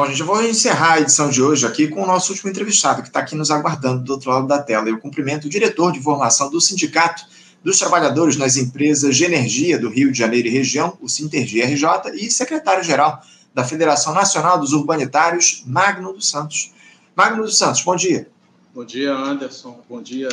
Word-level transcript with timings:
Bom, 0.00 0.06
gente, 0.06 0.20
eu 0.20 0.26
vou 0.26 0.42
encerrar 0.42 0.94
a 0.94 1.00
edição 1.02 1.28
de 1.28 1.42
hoje 1.42 1.66
aqui 1.66 1.86
com 1.86 2.02
o 2.02 2.06
nosso 2.06 2.32
último 2.32 2.48
entrevistado, 2.48 3.02
que 3.02 3.08
está 3.08 3.20
aqui 3.20 3.36
nos 3.36 3.50
aguardando 3.50 4.02
do 4.02 4.14
outro 4.14 4.30
lado 4.30 4.46
da 4.46 4.58
tela. 4.58 4.88
Eu 4.88 4.98
cumprimento 4.98 5.44
o 5.44 5.50
diretor 5.50 5.92
de 5.92 6.02
formação 6.02 6.48
do 6.48 6.58
Sindicato 6.58 7.22
dos 7.62 7.78
Trabalhadores 7.78 8.34
nas 8.38 8.56
Empresas 8.56 9.14
de 9.14 9.24
Energia 9.26 9.78
do 9.78 9.90
Rio 9.90 10.10
de 10.10 10.18
Janeiro 10.18 10.48
e 10.48 10.50
Região, 10.50 10.96
o 11.02 11.06
Sinterg-RJ, 11.06 12.14
e 12.14 12.30
secretário-geral 12.30 13.20
da 13.52 13.62
Federação 13.62 14.14
Nacional 14.14 14.58
dos 14.58 14.72
Urbanitários, 14.72 15.62
Magno 15.66 16.14
dos 16.14 16.30
Santos. 16.30 16.72
Magno 17.14 17.42
dos 17.42 17.58
Santos, 17.58 17.82
bom 17.82 17.94
dia. 17.94 18.26
Bom 18.74 18.86
dia, 18.86 19.12
Anderson. 19.12 19.82
Bom 19.86 20.00
dia 20.00 20.30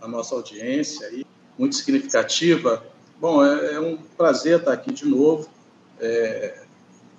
à 0.00 0.08
nossa 0.08 0.34
audiência, 0.34 1.06
aí, 1.06 1.24
muito 1.56 1.76
significativa. 1.76 2.84
Bom, 3.20 3.44
é, 3.46 3.74
é 3.74 3.80
um 3.80 3.96
prazer 4.16 4.58
estar 4.58 4.72
aqui 4.72 4.92
de 4.92 5.06
novo. 5.06 5.48
É, 6.00 6.64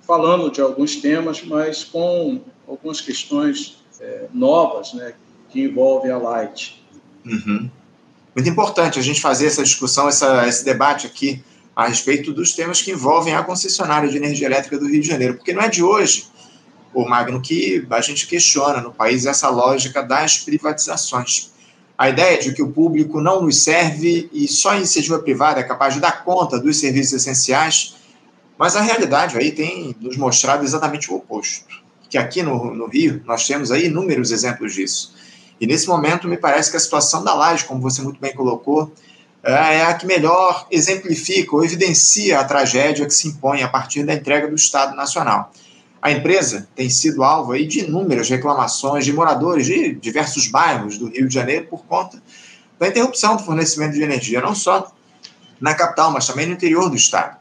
falando 0.06 0.50
de 0.50 0.60
alguns 0.60 0.96
temas, 0.96 1.42
mas 1.42 1.84
com 1.84 2.40
algumas 2.66 3.00
questões 3.00 3.82
é, 4.00 4.26
novas, 4.32 4.92
né, 4.94 5.12
que 5.50 5.62
envolvem 5.62 6.10
a 6.10 6.18
Light. 6.18 6.82
Uhum. 7.24 7.70
Muito 8.34 8.48
importante 8.48 8.98
a 8.98 9.02
gente 9.02 9.20
fazer 9.20 9.46
essa 9.46 9.62
discussão, 9.62 10.08
essa, 10.08 10.46
esse 10.46 10.64
debate 10.64 11.06
aqui 11.06 11.42
a 11.74 11.86
respeito 11.86 12.32
dos 12.32 12.52
temas 12.52 12.80
que 12.80 12.92
envolvem 12.92 13.34
a 13.34 13.42
concessionária 13.42 14.08
de 14.08 14.16
energia 14.16 14.46
elétrica 14.46 14.78
do 14.78 14.86
Rio 14.86 15.00
de 15.00 15.08
Janeiro, 15.08 15.34
porque 15.34 15.52
não 15.52 15.62
é 15.62 15.68
de 15.68 15.82
hoje, 15.82 16.26
o 16.92 17.08
Magno, 17.08 17.40
que 17.40 17.86
a 17.90 18.00
gente 18.00 18.26
questiona 18.26 18.80
no 18.80 18.92
país 18.92 19.26
essa 19.26 19.48
lógica 19.48 20.02
das 20.02 20.38
privatizações. 20.38 21.52
A 21.96 22.08
ideia 22.08 22.40
de 22.40 22.52
que 22.52 22.62
o 22.62 22.70
público 22.70 23.20
não 23.20 23.42
nos 23.42 23.62
serve 23.62 24.28
e 24.32 24.48
só 24.48 24.70
a 24.70 24.76
iniciativa 24.78 25.18
privada 25.18 25.60
é 25.60 25.62
capaz 25.62 25.94
de 25.94 26.00
dar 26.00 26.24
conta 26.24 26.58
dos 26.58 26.78
serviços 26.78 27.12
essenciais 27.12 27.96
mas 28.60 28.76
a 28.76 28.82
realidade 28.82 29.38
aí 29.38 29.52
tem 29.52 29.96
nos 29.98 30.18
mostrado 30.18 30.62
exatamente 30.62 31.10
o 31.10 31.16
oposto. 31.16 31.64
Que 32.10 32.18
aqui 32.18 32.42
no, 32.42 32.74
no 32.74 32.86
Rio 32.88 33.22
nós 33.24 33.46
temos 33.46 33.72
aí 33.72 33.86
inúmeros 33.86 34.30
exemplos 34.30 34.74
disso. 34.74 35.14
E 35.58 35.66
nesse 35.66 35.88
momento 35.88 36.28
me 36.28 36.36
parece 36.36 36.70
que 36.70 36.76
a 36.76 36.80
situação 36.80 37.24
da 37.24 37.32
laje, 37.32 37.64
como 37.64 37.80
você 37.80 38.02
muito 38.02 38.20
bem 38.20 38.34
colocou, 38.34 38.92
é, 39.42 39.76
é 39.76 39.82
a 39.84 39.94
que 39.94 40.04
melhor 40.04 40.66
exemplifica 40.70 41.56
ou 41.56 41.64
evidencia 41.64 42.38
a 42.38 42.44
tragédia 42.44 43.06
que 43.06 43.14
se 43.14 43.28
impõe 43.28 43.62
a 43.62 43.68
partir 43.68 44.02
da 44.02 44.12
entrega 44.12 44.46
do 44.46 44.56
Estado 44.56 44.94
Nacional. 44.94 45.50
A 46.02 46.10
empresa 46.10 46.68
tem 46.76 46.90
sido 46.90 47.24
alvo 47.24 47.52
aí 47.52 47.66
de 47.66 47.78
inúmeras 47.86 48.28
reclamações 48.28 49.06
de 49.06 49.12
moradores 49.14 49.64
de 49.64 49.94
diversos 49.94 50.48
bairros 50.48 50.98
do 50.98 51.08
Rio 51.08 51.26
de 51.26 51.32
Janeiro 51.32 51.66
por 51.70 51.86
conta 51.86 52.22
da 52.78 52.88
interrupção 52.88 53.36
do 53.36 53.42
fornecimento 53.42 53.94
de 53.94 54.02
energia, 54.02 54.42
não 54.42 54.54
só 54.54 54.92
na 55.58 55.74
capital, 55.74 56.10
mas 56.10 56.26
também 56.26 56.44
no 56.44 56.52
interior 56.52 56.90
do 56.90 56.96
estado. 56.96 57.39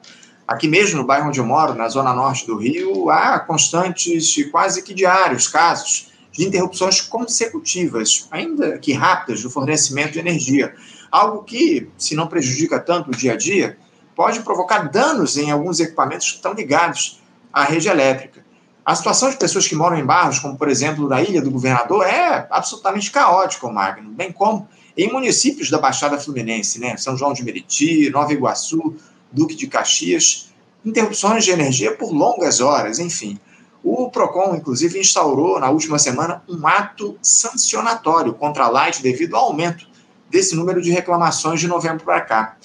Aqui 0.50 0.68
mesmo, 0.68 0.98
no 0.98 1.06
bairro 1.06 1.28
onde 1.28 1.40
eu 1.40 1.46
moro, 1.46 1.76
na 1.76 1.88
zona 1.88 2.12
norte 2.12 2.48
do 2.48 2.58
Rio, 2.58 3.08
há 3.12 3.40
constantes 3.40 4.36
e 4.36 4.46
quase 4.46 4.82
que 4.82 4.96
diários 4.96 5.48
casos 5.48 6.12
de 6.32 6.44
interrupções 6.44 7.02
consecutivas, 7.02 8.28
ainda 8.32 8.80
que 8.80 8.92
rápidas, 8.92 9.44
do 9.44 9.52
fornecimento 9.52 10.14
de 10.14 10.20
energia. 10.20 10.74
Algo 11.12 11.44
que, 11.44 11.88
se 12.00 12.16
não 12.16 12.26
prejudica 12.26 12.80
tanto 12.80 13.12
o 13.12 13.16
dia 13.16 13.34
a 13.34 13.38
dia, 13.38 13.78
pode 14.16 14.40
provocar 14.40 14.90
danos 14.90 15.38
em 15.38 15.52
alguns 15.52 15.80
equipamentos 15.80 16.32
que 16.32 16.38
estão 16.38 16.54
ligados 16.54 17.22
à 17.54 17.64
rede 17.64 17.88
elétrica. 17.88 18.44
A 18.84 18.96
situação 18.96 19.30
de 19.30 19.38
pessoas 19.38 19.68
que 19.68 19.76
moram 19.76 20.00
em 20.00 20.04
bairros, 20.04 20.40
como 20.40 20.58
por 20.58 20.68
exemplo 20.68 21.08
da 21.08 21.22
Ilha 21.22 21.44
do 21.44 21.52
Governador, 21.52 22.08
é 22.08 22.48
absolutamente 22.50 23.12
caótica, 23.12 23.70
Magno, 23.70 24.10
bem 24.10 24.32
como 24.32 24.68
em 24.98 25.14
municípios 25.14 25.70
da 25.70 25.78
Baixada 25.78 26.18
Fluminense, 26.18 26.80
né? 26.80 26.98
São 26.98 27.16
João 27.16 27.34
de 27.34 27.44
Meriti, 27.44 28.10
Nova 28.10 28.34
Iguaçu, 28.34 28.96
Duque 29.32 29.56
de 29.56 29.68
Caxias, 29.68 30.50
interrupções 30.86 31.44
de 31.46 31.52
energia 31.52 31.96
por 31.96 32.12
longas 32.12 32.60
horas, 32.62 33.00
enfim. 33.00 33.40
O 33.84 34.10
PROCON, 34.10 34.56
inclusive, 34.56 35.00
instaurou 35.00 35.60
na 35.60 35.70
última 35.70 35.98
semana 35.98 36.44
um 36.50 36.68
ato 36.68 37.18
sancionatório 37.22 38.34
contra 38.34 38.66
a 38.66 38.70
Light 38.70 39.02
devido 39.02 39.36
ao 39.36 39.46
aumento 39.46 39.88
desse 40.30 40.56
número 40.56 40.82
de 40.82 40.92
reclamações 40.92 41.60
de 41.60 41.68
novembro 41.68 42.04
para 42.04 42.22
cá. 42.22 42.58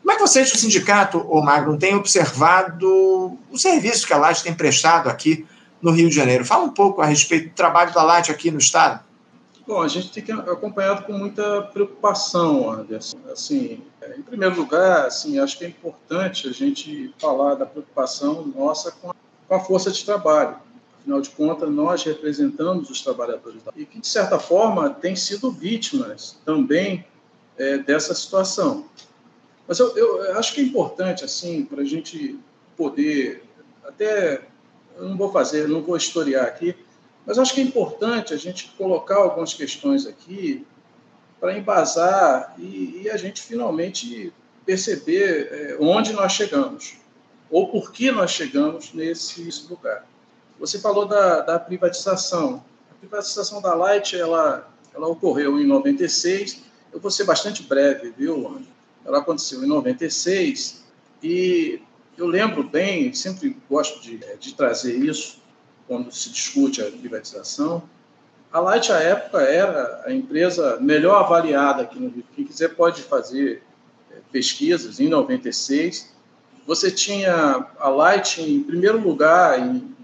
Como 0.00 0.12
é 0.12 0.16
que 0.16 0.22
vocês 0.22 0.50
do 0.50 0.58
sindicato, 0.58 1.24
ô 1.28 1.42
Magno, 1.42 1.78
têm 1.78 1.94
observado 1.94 3.38
o 3.50 3.58
serviço 3.58 4.06
que 4.06 4.12
a 4.12 4.18
Light 4.18 4.42
tem 4.42 4.54
prestado 4.54 5.08
aqui 5.08 5.46
no 5.80 5.90
Rio 5.90 6.08
de 6.08 6.14
Janeiro? 6.14 6.44
Fala 6.44 6.64
um 6.64 6.72
pouco 6.72 7.00
a 7.00 7.06
respeito 7.06 7.48
do 7.48 7.54
trabalho 7.54 7.92
da 7.92 8.02
Light 8.02 8.30
aqui 8.30 8.50
no 8.50 8.58
Estado. 8.58 9.00
Bom, 9.66 9.82
a 9.82 9.88
gente 9.88 10.10
tem 10.10 10.32
acompanhado 10.32 11.04
com 11.04 11.12
muita 11.12 11.62
preocupação, 11.62 12.70
Anderson. 12.70 13.18
Assim, 13.32 13.82
em 14.16 14.22
primeiro 14.22 14.54
lugar, 14.54 15.06
assim, 15.06 15.40
acho 15.40 15.58
que 15.58 15.64
é 15.64 15.68
importante 15.68 16.48
a 16.48 16.52
gente 16.52 17.12
falar 17.18 17.56
da 17.56 17.66
preocupação 17.66 18.46
nossa 18.54 18.92
com 18.92 19.10
a, 19.10 19.14
com 19.48 19.54
a 19.54 19.58
força 19.58 19.90
de 19.90 20.04
trabalho. 20.04 20.56
Afinal 21.00 21.20
de 21.20 21.30
contas, 21.30 21.68
nós 21.68 22.04
representamos 22.04 22.90
os 22.90 23.02
trabalhadores 23.02 23.60
e 23.74 23.84
que, 23.84 24.00
de 24.00 24.06
certa 24.06 24.38
forma, 24.38 24.88
têm 24.88 25.16
sido 25.16 25.50
vítimas 25.50 26.38
também 26.44 27.04
é, 27.58 27.76
dessa 27.78 28.14
situação. 28.14 28.86
Mas 29.66 29.80
eu, 29.80 29.96
eu, 29.96 30.38
acho 30.38 30.54
que 30.54 30.60
é 30.60 30.64
importante, 30.64 31.24
assim, 31.24 31.64
para 31.64 31.82
a 31.82 31.84
gente 31.84 32.38
poder, 32.76 33.42
até, 33.84 34.46
eu 34.96 35.08
não 35.08 35.16
vou 35.16 35.32
fazer, 35.32 35.66
não 35.66 35.82
vou 35.82 35.96
historiar 35.96 36.44
aqui, 36.44 36.72
mas 37.26 37.38
acho 37.38 37.52
que 37.52 37.60
é 37.60 37.64
importante 37.64 38.32
a 38.32 38.36
gente 38.36 38.72
colocar 38.78 39.16
algumas 39.16 39.52
questões 39.52 40.06
aqui 40.06 40.64
para 41.40 41.58
embasar 41.58 42.54
e, 42.56 43.02
e, 43.02 43.10
a 43.10 43.16
gente 43.16 43.42
finalmente 43.42 44.32
perceber 44.64 45.48
é, 45.50 45.76
onde 45.80 46.12
nós 46.12 46.32
chegamos 46.32 46.96
ou 47.50 47.68
por 47.68 47.92
que 47.92 48.10
nós 48.10 48.30
chegamos 48.30 48.92
nesse 48.94 49.48
lugar. 49.68 50.06
Você 50.58 50.78
falou 50.78 51.06
da, 51.06 51.40
da 51.42 51.58
privatização. 51.58 52.64
A 52.90 52.94
privatização 52.94 53.60
da 53.60 53.74
Light 53.74 54.16
ela, 54.16 54.68
ela 54.94 55.06
ocorreu 55.08 55.60
em 55.60 55.66
96. 55.66 56.62
Eu 56.92 57.00
vou 57.00 57.10
ser 57.10 57.24
bastante 57.24 57.62
breve, 57.62 58.12
viu, 58.16 58.48
André? 58.48 58.64
Ela 59.04 59.18
aconteceu 59.18 59.62
em 59.62 59.66
96 59.66 60.84
e 61.22 61.80
eu 62.16 62.26
lembro 62.26 62.64
bem, 62.64 63.12
sempre 63.12 63.56
gosto 63.68 64.00
de, 64.00 64.18
de 64.38 64.54
trazer 64.54 64.96
isso, 64.96 65.38
quando 65.86 66.10
se 66.12 66.30
discute 66.30 66.82
a 66.82 66.90
privatização. 66.90 67.82
A 68.52 68.60
Light, 68.60 68.90
à 68.90 69.00
época, 69.00 69.40
era 69.40 70.02
a 70.06 70.12
empresa 70.12 70.78
melhor 70.80 71.24
avaliada 71.24 71.82
aqui 71.82 71.98
no 71.98 72.08
Rio. 72.08 72.24
Quem 72.34 72.44
quiser 72.44 72.74
pode 72.74 73.02
fazer 73.02 73.62
é, 74.10 74.16
pesquisas. 74.32 74.98
Em 74.98 75.08
96, 75.08 76.12
você 76.66 76.90
tinha 76.90 77.66
a 77.78 77.88
Light 77.88 78.40
em 78.40 78.62
primeiro 78.62 79.00
lugar 79.00 79.60
em, 79.60 79.94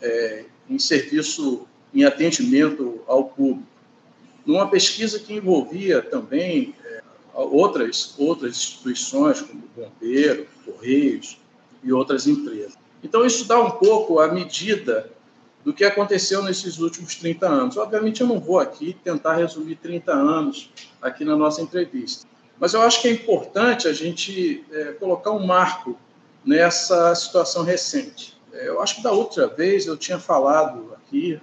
é, 0.00 0.44
em 0.68 0.78
serviço, 0.78 1.66
em 1.92 2.04
atendimento 2.04 3.00
ao 3.06 3.24
público. 3.24 3.66
Numa 4.44 4.68
pesquisa 4.68 5.18
que 5.18 5.34
envolvia 5.34 6.00
também 6.00 6.74
é, 6.84 7.02
outras, 7.34 8.14
outras 8.16 8.52
instituições, 8.52 9.40
como 9.40 9.64
Bombeiro, 9.74 10.46
Correios 10.64 11.38
e 11.82 11.92
outras 11.92 12.26
empresas. 12.26 12.78
Então, 13.02 13.26
isso 13.26 13.46
dá 13.46 13.60
um 13.60 13.72
pouco 13.72 14.20
a 14.20 14.28
medida 14.28 15.10
do 15.66 15.74
que 15.74 15.84
aconteceu 15.84 16.44
nesses 16.44 16.78
últimos 16.78 17.16
30 17.16 17.48
anos. 17.48 17.76
Obviamente, 17.76 18.20
eu 18.20 18.26
não 18.28 18.38
vou 18.38 18.60
aqui 18.60 18.96
tentar 19.02 19.34
resumir 19.34 19.74
30 19.74 20.12
anos 20.12 20.70
aqui 21.02 21.24
na 21.24 21.34
nossa 21.34 21.60
entrevista, 21.60 22.24
mas 22.56 22.72
eu 22.72 22.82
acho 22.82 23.02
que 23.02 23.08
é 23.08 23.10
importante 23.10 23.88
a 23.88 23.92
gente 23.92 24.64
é, 24.70 24.92
colocar 24.92 25.32
um 25.32 25.44
marco 25.44 25.98
nessa 26.44 27.12
situação 27.16 27.64
recente. 27.64 28.38
É, 28.52 28.68
eu 28.68 28.80
acho 28.80 28.94
que 28.94 29.02
da 29.02 29.10
outra 29.10 29.48
vez 29.48 29.88
eu 29.88 29.96
tinha 29.96 30.20
falado 30.20 30.94
aqui 30.94 31.40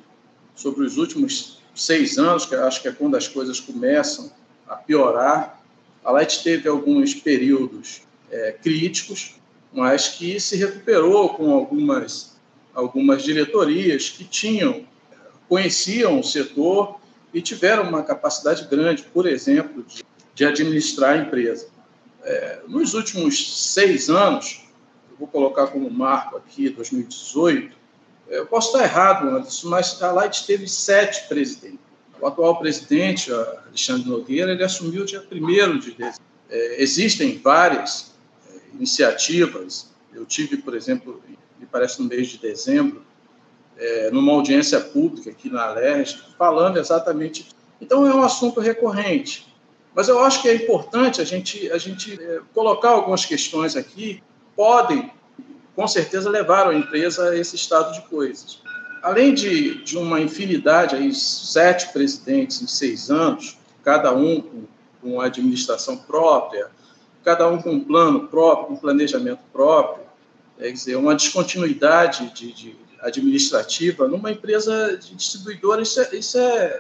sobre 0.56 0.86
os 0.86 0.96
últimos 0.96 1.62
seis 1.76 2.18
anos, 2.18 2.46
que 2.46 2.56
acho 2.56 2.82
que 2.82 2.88
é 2.88 2.94
quando 2.94 3.18
as 3.18 3.28
coisas 3.28 3.60
começam 3.60 4.32
a 4.66 4.78
piorar. 4.78 5.62
A 6.02 6.12
Light 6.12 6.42
teve 6.42 6.70
alguns 6.70 7.14
períodos 7.14 8.04
é, 8.32 8.54
críticos, 8.54 9.36
mas 9.74 10.08
que 10.08 10.40
se 10.40 10.56
recuperou 10.56 11.34
com 11.34 11.54
algumas 11.54 12.33
algumas 12.74 13.24
diretorias 13.24 14.10
que 14.10 14.24
tinham, 14.24 14.86
conheciam 15.48 16.20
o 16.20 16.24
setor 16.24 17.00
e 17.34 17.42
tiveram 17.42 17.84
uma 17.84 18.04
capacidade 18.04 18.66
grande, 18.68 19.04
por 19.04 19.28
exemplo, 19.28 19.84
de, 19.84 20.04
de 20.34 20.46
administrar 20.46 21.14
a 21.14 21.18
empresa. 21.18 21.68
É, 22.24 22.62
nos 22.68 22.94
últimos 22.94 23.72
seis 23.74 24.10
anos, 24.10 24.64
eu 25.12 25.18
vou 25.18 25.28
colocar 25.28 25.68
como 25.68 25.90
marco 25.90 26.38
aqui 26.38 26.70
2018, 26.70 27.76
é, 28.30 28.40
eu 28.40 28.46
posso 28.46 28.68
estar 28.68 28.84
errado, 28.84 29.28
Anderson, 29.28 29.70
mas 29.70 30.02
a 30.02 30.12
Light 30.12 30.46
teve 30.46 30.68
sete 30.68 31.28
presidentes. 31.28 31.80
O 32.20 32.28
atual 32.28 32.58
presidente, 32.58 33.32
Alexandre 33.34 34.08
Nogueira, 34.08 34.52
ele 34.52 34.64
assumiu 34.64 35.04
dia 35.04 35.22
1 35.30 35.80
de 35.80 35.92
dezembro. 35.92 36.22
É, 36.50 36.82
existem 36.82 37.38
várias 37.38 38.14
é, 38.50 38.76
iniciativas. 38.76 39.92
Eu 40.14 40.26
tive, 40.26 40.58
por 40.58 40.76
exemplo, 40.76 41.22
me 41.64 41.70
parece 41.72 42.02
no 42.02 42.10
mês 42.10 42.28
de 42.28 42.38
dezembro, 42.38 43.02
é, 43.78 44.12
numa 44.12 44.34
audiência 44.34 44.80
pública 44.80 45.30
aqui 45.30 45.50
na 45.50 45.64
Alerj, 45.64 46.22
falando 46.38 46.78
exatamente. 46.78 47.48
Então, 47.82 48.06
é 48.06 48.14
um 48.14 48.22
assunto 48.22 48.60
recorrente. 48.60 49.52
Mas 49.96 50.10
eu 50.10 50.20
acho 50.20 50.42
que 50.42 50.50
é 50.50 50.56
importante 50.56 51.22
a 51.22 51.24
gente, 51.24 51.72
a 51.72 51.78
gente 51.78 52.22
é, 52.22 52.42
colocar 52.54 52.90
algumas 52.90 53.26
questões 53.26 53.76
aqui, 53.76 54.22
podem, 54.56 55.12
com 55.76 55.88
certeza, 55.88 56.30
levar 56.30 56.68
a 56.68 56.74
empresa 56.74 57.30
a 57.30 57.38
esse 57.38 57.56
estado 57.56 57.94
de 57.94 58.02
coisas. 58.08 58.62
além 59.02 59.34
de, 59.34 59.84
de 59.84 59.98
uma 59.98 60.20
infinidade, 60.22 60.96
aí, 60.96 61.14
sete 61.14 61.92
presidentes 61.92 62.62
em 62.62 62.68
seis 62.68 63.12
anos, 63.12 63.58
cada 63.84 64.14
um 64.14 64.42
com, 64.42 64.64
com 65.02 65.22
administração 65.22 65.98
própria, 65.98 66.70
cada 67.24 67.48
um 67.50 67.62
com 67.62 67.72
um 67.72 67.80
plano 67.80 68.28
próprio, 68.28 68.76
um 68.76 68.78
planejamento 68.78 69.42
próprio, 69.52 70.04
é, 70.60 70.72
dizer, 70.72 70.96
uma 70.96 71.16
descontinuidade 71.16 72.32
de, 72.34 72.54
de 72.54 72.76
administrativa 73.02 74.08
numa 74.08 74.32
empresa 74.32 74.98
de 74.98 75.14
distribuidora, 75.16 75.82
isso 75.82 76.00
é, 76.00 76.16
isso 76.16 76.38
é, 76.38 76.80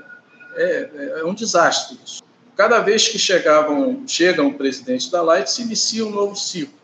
é, 0.55 1.13
é 1.19 1.25
um 1.25 1.33
desastre. 1.33 1.99
Isso. 2.03 2.23
Cada 2.55 2.79
vez 2.79 3.07
que 3.07 3.19
chegavam, 3.19 4.03
chega 4.07 4.41
um 4.41 4.53
presidente 4.53 5.11
da 5.11 5.21
Light, 5.21 5.49
se 5.49 5.63
inicia 5.63 6.05
um 6.05 6.11
novo 6.11 6.35
ciclo. 6.35 6.77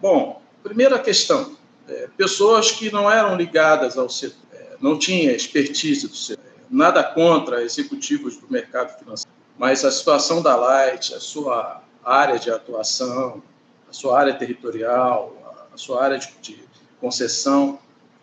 Bom, 0.00 0.42
primeira 0.62 0.98
questão, 0.98 1.56
é, 1.88 2.08
pessoas 2.16 2.70
que 2.72 2.90
não 2.90 3.10
eram 3.10 3.36
ligadas 3.36 3.96
ao 3.96 4.08
setor, 4.08 4.36
é, 4.52 4.76
não 4.80 4.98
tinham 4.98 5.34
expertise 5.34 6.08
do 6.08 6.16
setor, 6.16 6.44
nada 6.68 7.02
contra 7.02 7.62
executivos 7.62 8.36
do 8.36 8.50
mercado 8.50 8.98
financeiro, 8.98 9.30
mas 9.56 9.84
a 9.84 9.90
situação 9.90 10.42
da 10.42 10.56
Light, 10.56 11.14
a 11.14 11.20
sua 11.20 11.82
área 12.04 12.38
de 12.38 12.50
atuação, 12.50 13.42
a 13.88 13.92
sua 13.92 14.18
área 14.18 14.34
territorial, 14.34 15.43
sua 15.76 16.02
área 16.02 16.18
de, 16.18 16.28
de 16.40 16.64
concessão, 17.00 17.78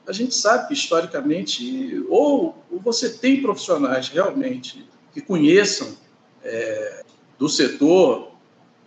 a 0.08 0.12
gente 0.12 0.34
sabe 0.34 0.68
que 0.68 0.74
historicamente, 0.74 2.04
ou, 2.10 2.64
ou 2.72 2.80
você 2.80 3.10
tem 3.10 3.42
profissionais 3.42 4.10
realmente 4.10 4.88
que 5.14 5.22
conheçam 5.22 5.96
é, 6.44 7.04
do 7.38 7.48
setor, 7.48 8.32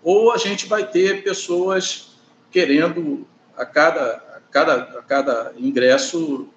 ou 0.02 0.32
a 0.32 0.36
gente 0.36 0.66
vai 0.66 0.86
ter 0.86 1.22
pessoas 1.22 2.16
querendo 2.50 3.26
a 3.56 3.64
cada, 3.64 4.14
a 4.14 4.40
cada, 4.50 4.74
a 4.74 5.02
cada 5.02 5.54
ingresso 5.56 6.48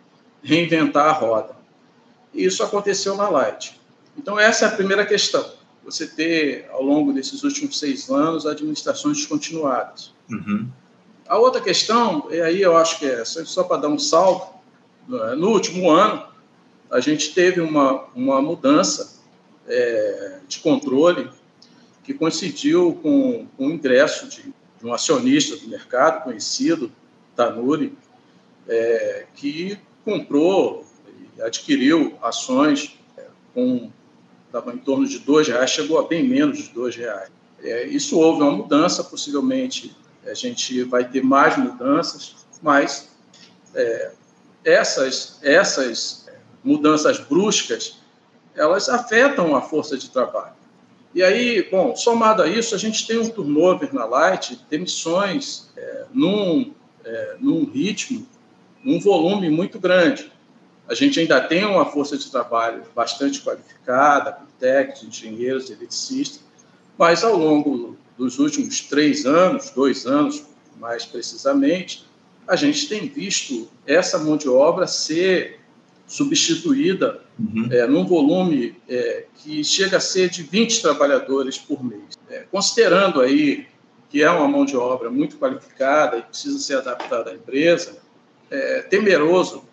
reinventar 0.42 1.07
a 1.07 1.12
roda. 1.12 1.56
E 2.33 2.44
isso 2.44 2.63
aconteceu 2.63 3.15
na 3.15 3.30
Light. 3.30 3.80
Então, 4.18 4.39
essa 4.39 4.65
é 4.65 4.68
a 4.68 4.71
primeira 4.71 5.06
questão. 5.06 5.54
Você 5.86 6.07
ter, 6.07 6.68
ao 6.71 6.81
longo 6.83 7.13
desses 7.13 7.44
últimos 7.44 7.80
seis 7.80 8.09
anos, 8.09 8.45
administrações 8.45 9.18
descontinuadas. 9.18 10.13
Uhum. 10.30 10.68
A 11.27 11.38
outra 11.38 11.62
questão, 11.62 12.27
e 12.31 12.39
aí 12.39 12.62
eu 12.62 12.77
acho 12.77 13.00
que 13.00 13.06
é 13.06 13.25
só 13.25 13.63
para 13.63 13.81
dar 13.81 13.89
um 13.89 14.00
salto, 14.00 14.56
né, 15.07 15.35
no 15.35 15.50
último 15.50 15.89
ano, 15.89 16.25
a 16.89 17.00
gente 17.00 17.33
teve 17.33 17.59
uma, 17.59 18.06
uma 18.15 18.41
mudança 18.41 19.19
é, 19.68 20.39
de 20.47 20.59
controle 20.59 21.29
que 22.03 22.13
coincidiu 22.13 22.97
com, 23.01 23.45
com 23.57 23.68
o 23.68 23.71
ingresso 23.71 24.29
de, 24.29 24.44
de, 24.44 24.85
um 24.85 24.94
acionista 24.94 25.57
do 25.57 25.68
mercado 25.68 26.24
conhecido, 26.24 26.89
Tanuri, 27.35 27.94
é, 28.68 29.25
que 29.35 29.77
comprou 30.06 30.85
e 31.38 31.41
adquiriu 31.41 32.18
ações 32.21 32.97
é, 33.18 33.25
com 33.53 33.91
estava 34.45 34.73
em 34.73 34.77
torno 34.77 35.06
de 35.06 35.19
dois 35.19 35.47
reais, 35.47 35.69
chegou 35.69 36.00
a 36.00 36.07
bem 36.07 36.23
menos 36.23 36.57
de 36.59 36.69
dois 36.69 36.95
reais. 36.95 37.30
É, 37.62 37.85
isso 37.85 38.18
houve 38.18 38.41
uma 38.41 38.51
mudança, 38.51 39.03
possivelmente 39.03 39.94
a 40.29 40.33
gente 40.33 40.83
vai 40.83 41.07
ter 41.07 41.24
mais 41.24 41.57
mudanças, 41.57 42.35
mas 42.62 43.09
é, 43.74 44.12
essas, 44.63 45.39
essas 45.41 46.27
mudanças 46.63 47.19
bruscas, 47.19 47.97
elas 48.56 48.89
afetam 48.89 49.56
a 49.56 49.62
força 49.62 49.97
de 49.97 50.09
trabalho. 50.09 50.56
E 51.13 51.24
aí, 51.24 51.68
bom, 51.71 51.95
somado 51.95 52.44
a 52.44 52.47
isso, 52.47 52.75
a 52.75 52.77
gente 52.77 53.07
tem 53.07 53.18
um 53.18 53.29
turnover 53.29 53.94
na 53.94 54.06
Light, 54.06 54.59
demissões 54.69 55.69
é, 55.75 56.06
num, 56.13 56.73
é, 57.03 57.38
num 57.39 57.65
ritmo, 57.65 58.27
num 58.83 59.00
volume 59.00 59.50
muito 59.50 59.80
grande. 59.80 60.31
A 60.88 60.94
gente 60.94 61.19
ainda 61.19 61.41
tem 61.41 61.65
uma 61.65 61.85
força 61.85 62.18
de 62.18 62.30
trabalho 62.30 62.83
bastante 62.95 63.41
qualificada, 63.41 64.33
com 64.33 64.45
técnicos, 64.59 65.03
engenheiros, 65.03 65.69
eletricistas, 65.69 66.41
mas 66.97 67.23
ao 67.23 67.35
longo 67.35 67.97
dos 68.18 68.40
últimos 68.40 68.81
três 68.81 69.25
anos, 69.25 69.69
dois 69.69 70.06
anos 70.06 70.44
mais 70.80 71.06
precisamente, 71.06 72.06
a 72.48 72.56
gente 72.56 72.88
tem 72.88 73.08
visto 73.08 73.69
essa 73.86 74.18
mão 74.18 74.38
de 74.38 74.48
obra 74.48 74.88
ser 74.88 75.60
substituída 76.08 77.22
uhum. 77.38 77.68
é, 77.69 77.86
num 77.86 78.06
volume 78.06 78.75
é, 78.88 79.25
que 79.36 79.64
chega 79.64 79.98
a 79.98 80.00
ser 80.00 80.30
de 80.30 80.44
20 80.44 80.81
trabalhadores 80.81 81.58
por 81.58 81.84
mês. 81.84 82.18
É, 82.30 82.46
considerando 82.50 83.22
aí 83.22 83.68
que 84.10 84.24
é 84.24 84.30
uma 84.30 84.48
mão 84.48 84.64
de 84.64 84.78
obra 84.78 85.10
muito 85.10 85.38
qualificada 85.38 86.18
e 86.18 86.22
precisa 86.22 86.58
ser 86.60 86.78
adaptada 86.78 87.31
à 87.31 87.34
empresa, 87.34 87.98
é 88.50 88.81
temeroso 88.84 89.66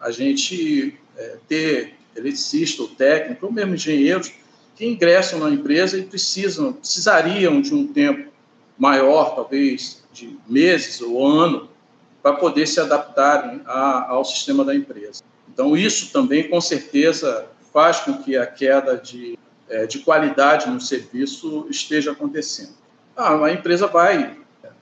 a 0.00 0.10
gente 0.12 0.96
é, 1.16 1.36
ter 1.48 1.94
eletricista 2.14 2.82
ou 2.82 2.88
técnico, 2.88 3.46
ou 3.46 3.52
mesmo 3.52 3.74
engenheiros, 3.74 4.32
que 4.82 4.86
ingressam 4.88 5.38
na 5.38 5.48
empresa 5.48 5.96
e 5.96 6.02
precisam, 6.02 6.72
precisariam 6.72 7.60
de 7.60 7.72
um 7.72 7.86
tempo 7.86 8.32
maior, 8.76 9.36
talvez 9.36 10.02
de 10.12 10.36
meses 10.48 11.00
ou 11.00 11.24
ano, 11.24 11.68
para 12.20 12.32
poder 12.32 12.66
se 12.66 12.80
adaptarem 12.80 13.60
a, 13.64 14.10
ao 14.10 14.24
sistema 14.24 14.64
da 14.64 14.74
empresa. 14.74 15.22
Então, 15.48 15.76
isso 15.76 16.12
também, 16.12 16.48
com 16.48 16.60
certeza, 16.60 17.46
faz 17.72 18.00
com 18.00 18.24
que 18.24 18.36
a 18.36 18.44
queda 18.44 18.96
de, 18.96 19.38
é, 19.68 19.86
de 19.86 20.00
qualidade 20.00 20.68
no 20.68 20.80
serviço 20.80 21.64
esteja 21.70 22.10
acontecendo. 22.10 22.74
Ah, 23.16 23.36
a 23.36 23.52
empresa 23.52 23.86
vai, 23.86 24.36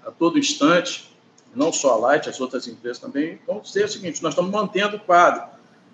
a 0.07 0.11
todo 0.11 0.39
instante, 0.39 1.15
não 1.55 1.71
só 1.71 1.93
a 1.93 1.97
Light, 1.97 2.27
as 2.27 2.41
outras 2.41 2.67
empresas 2.67 2.99
também, 2.99 3.39
vão 3.47 3.61
dizer 3.61 3.85
o 3.85 3.89
seguinte: 3.89 4.23
nós 4.23 4.33
estamos 4.33 4.51
mantendo 4.51 4.97
o 4.97 5.01
quadro, 5.01 5.43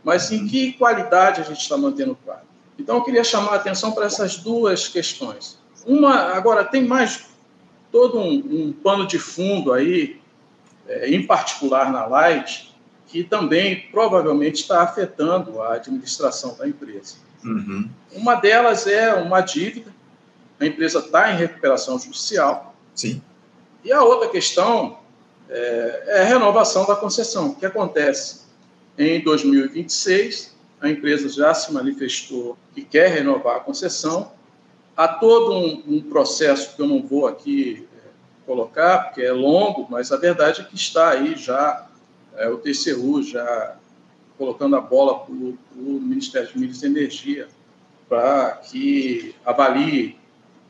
mas 0.04 0.30
em 0.30 0.46
que 0.46 0.74
qualidade 0.74 1.40
a 1.40 1.44
gente 1.44 1.60
está 1.60 1.76
mantendo 1.76 2.12
o 2.12 2.16
quadro? 2.16 2.46
Então, 2.78 2.96
eu 2.96 3.02
queria 3.02 3.24
chamar 3.24 3.52
a 3.52 3.56
atenção 3.56 3.92
para 3.92 4.06
essas 4.06 4.36
duas 4.36 4.88
questões. 4.88 5.58
Uma, 5.86 6.34
agora, 6.34 6.64
tem 6.64 6.84
mais 6.84 7.26
todo 7.90 8.18
um, 8.18 8.32
um 8.32 8.72
pano 8.72 9.06
de 9.06 9.18
fundo 9.18 9.72
aí 9.72 10.20
é, 10.88 11.08
em 11.08 11.26
particular 11.26 11.90
na 11.90 12.06
Light, 12.06 12.74
que 13.06 13.22
também 13.22 13.88
provavelmente 13.90 14.62
está 14.62 14.82
afetando 14.82 15.62
a 15.62 15.74
administração 15.74 16.56
da 16.56 16.66
empresa. 16.68 17.16
Uhum. 17.44 17.88
Uma 18.12 18.34
delas 18.34 18.86
é 18.86 19.14
uma 19.14 19.40
dívida, 19.40 19.94
a 20.58 20.66
empresa 20.66 20.98
está 20.98 21.32
em 21.32 21.36
recuperação 21.36 21.98
judicial. 21.98 22.74
Sim. 22.94 23.22
E 23.84 23.92
a 23.92 24.02
outra 24.02 24.28
questão 24.28 24.98
é, 25.48 26.02
é 26.06 26.22
a 26.22 26.24
renovação 26.24 26.84
da 26.86 26.96
concessão, 26.96 27.54
que 27.54 27.64
acontece 27.64 28.46
em 28.98 29.22
2026. 29.22 30.55
A 30.86 30.90
empresa 30.90 31.28
já 31.28 31.52
se 31.52 31.72
manifestou 31.72 32.56
que 32.72 32.84
quer 32.84 33.08
renovar 33.08 33.56
a 33.56 33.60
concessão. 33.60 34.30
Há 34.96 35.08
todo 35.08 35.52
um, 35.52 35.82
um 35.96 36.00
processo 36.00 36.76
que 36.76 36.80
eu 36.80 36.86
não 36.86 37.02
vou 37.02 37.26
aqui 37.26 37.88
colocar, 38.46 39.06
porque 39.06 39.22
é 39.22 39.32
longo, 39.32 39.88
mas 39.90 40.12
a 40.12 40.16
verdade 40.16 40.60
é 40.60 40.64
que 40.64 40.76
está 40.76 41.10
aí 41.10 41.34
já 41.36 41.88
é, 42.36 42.48
o 42.48 42.58
TCU 42.58 43.20
já 43.20 43.76
colocando 44.38 44.76
a 44.76 44.80
bola 44.80 45.18
para 45.18 45.32
o 45.34 45.58
Ministério 45.74 46.48
de 46.52 46.58
Minas 46.58 46.82
e 46.82 46.86
Energia 46.86 47.48
para 48.08 48.52
que 48.52 49.34
avalie 49.44 50.16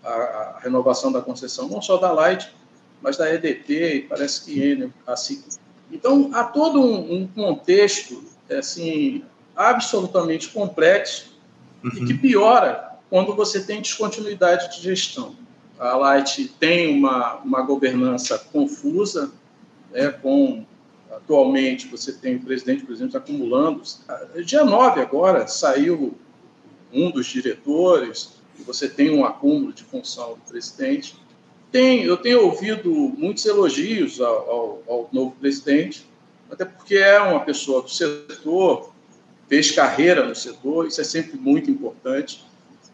a, 0.02 0.08
a, 0.08 0.60
renovação 0.60 1.12
da 1.12 1.20
concessão, 1.20 1.68
não 1.68 1.82
só 1.82 1.98
da 1.98 2.10
Light, 2.10 2.50
mas 3.02 3.18
da 3.18 3.30
EDP 3.32 3.96
e 3.96 4.00
parece 4.00 4.44
que 4.44 4.62
Enel, 4.62 4.90
assim. 5.06 5.44
Então, 5.92 6.30
há 6.32 6.44
todo 6.44 6.80
um, 6.80 7.12
um 7.12 7.26
contexto 7.26 8.24
assim, 8.50 9.22
absolutamente 9.56 10.48
complexo 10.50 11.32
uhum. 11.82 11.90
e 11.90 12.06
que 12.06 12.14
piora 12.14 12.90
quando 13.08 13.34
você 13.34 13.60
tem 13.60 13.80
descontinuidade 13.80 14.76
de 14.76 14.82
gestão. 14.82 15.34
A 15.78 15.96
Light 15.96 16.48
tem 16.58 16.98
uma, 16.98 17.36
uma 17.36 17.62
governança 17.62 18.38
confusa, 18.38 19.30
né, 19.92 20.10
com 20.10 20.64
atualmente 21.10 21.86
você 21.88 22.12
tem 22.12 22.36
o 22.36 22.40
presidente, 22.40 22.84
por 22.84 22.92
exemplo, 22.92 23.16
acumulando. 23.16 23.82
Dia 24.44 24.64
9 24.64 25.00
agora 25.00 25.46
saiu 25.46 26.14
um 26.92 27.10
dos 27.10 27.26
diretores, 27.26 28.36
você 28.66 28.88
tem 28.88 29.10
um 29.10 29.24
acúmulo 29.24 29.72
de 29.72 29.84
função 29.84 30.34
do 30.34 30.40
presidente. 30.48 31.16
Tem, 31.70 32.02
eu 32.04 32.16
tenho 32.16 32.44
ouvido 32.44 32.90
muitos 32.90 33.44
elogios 33.44 34.20
ao, 34.20 34.50
ao, 34.50 34.82
ao 34.88 35.08
novo 35.12 35.32
presidente, 35.32 36.06
até 36.50 36.64
porque 36.64 36.96
é 36.96 37.20
uma 37.20 37.40
pessoa 37.40 37.82
do 37.82 37.90
setor, 37.90 38.92
fez 39.48 39.70
carreira 39.70 40.26
no 40.26 40.34
setor, 40.34 40.86
isso 40.86 41.00
é 41.00 41.04
sempre 41.04 41.38
muito 41.38 41.70
importante. 41.70 42.44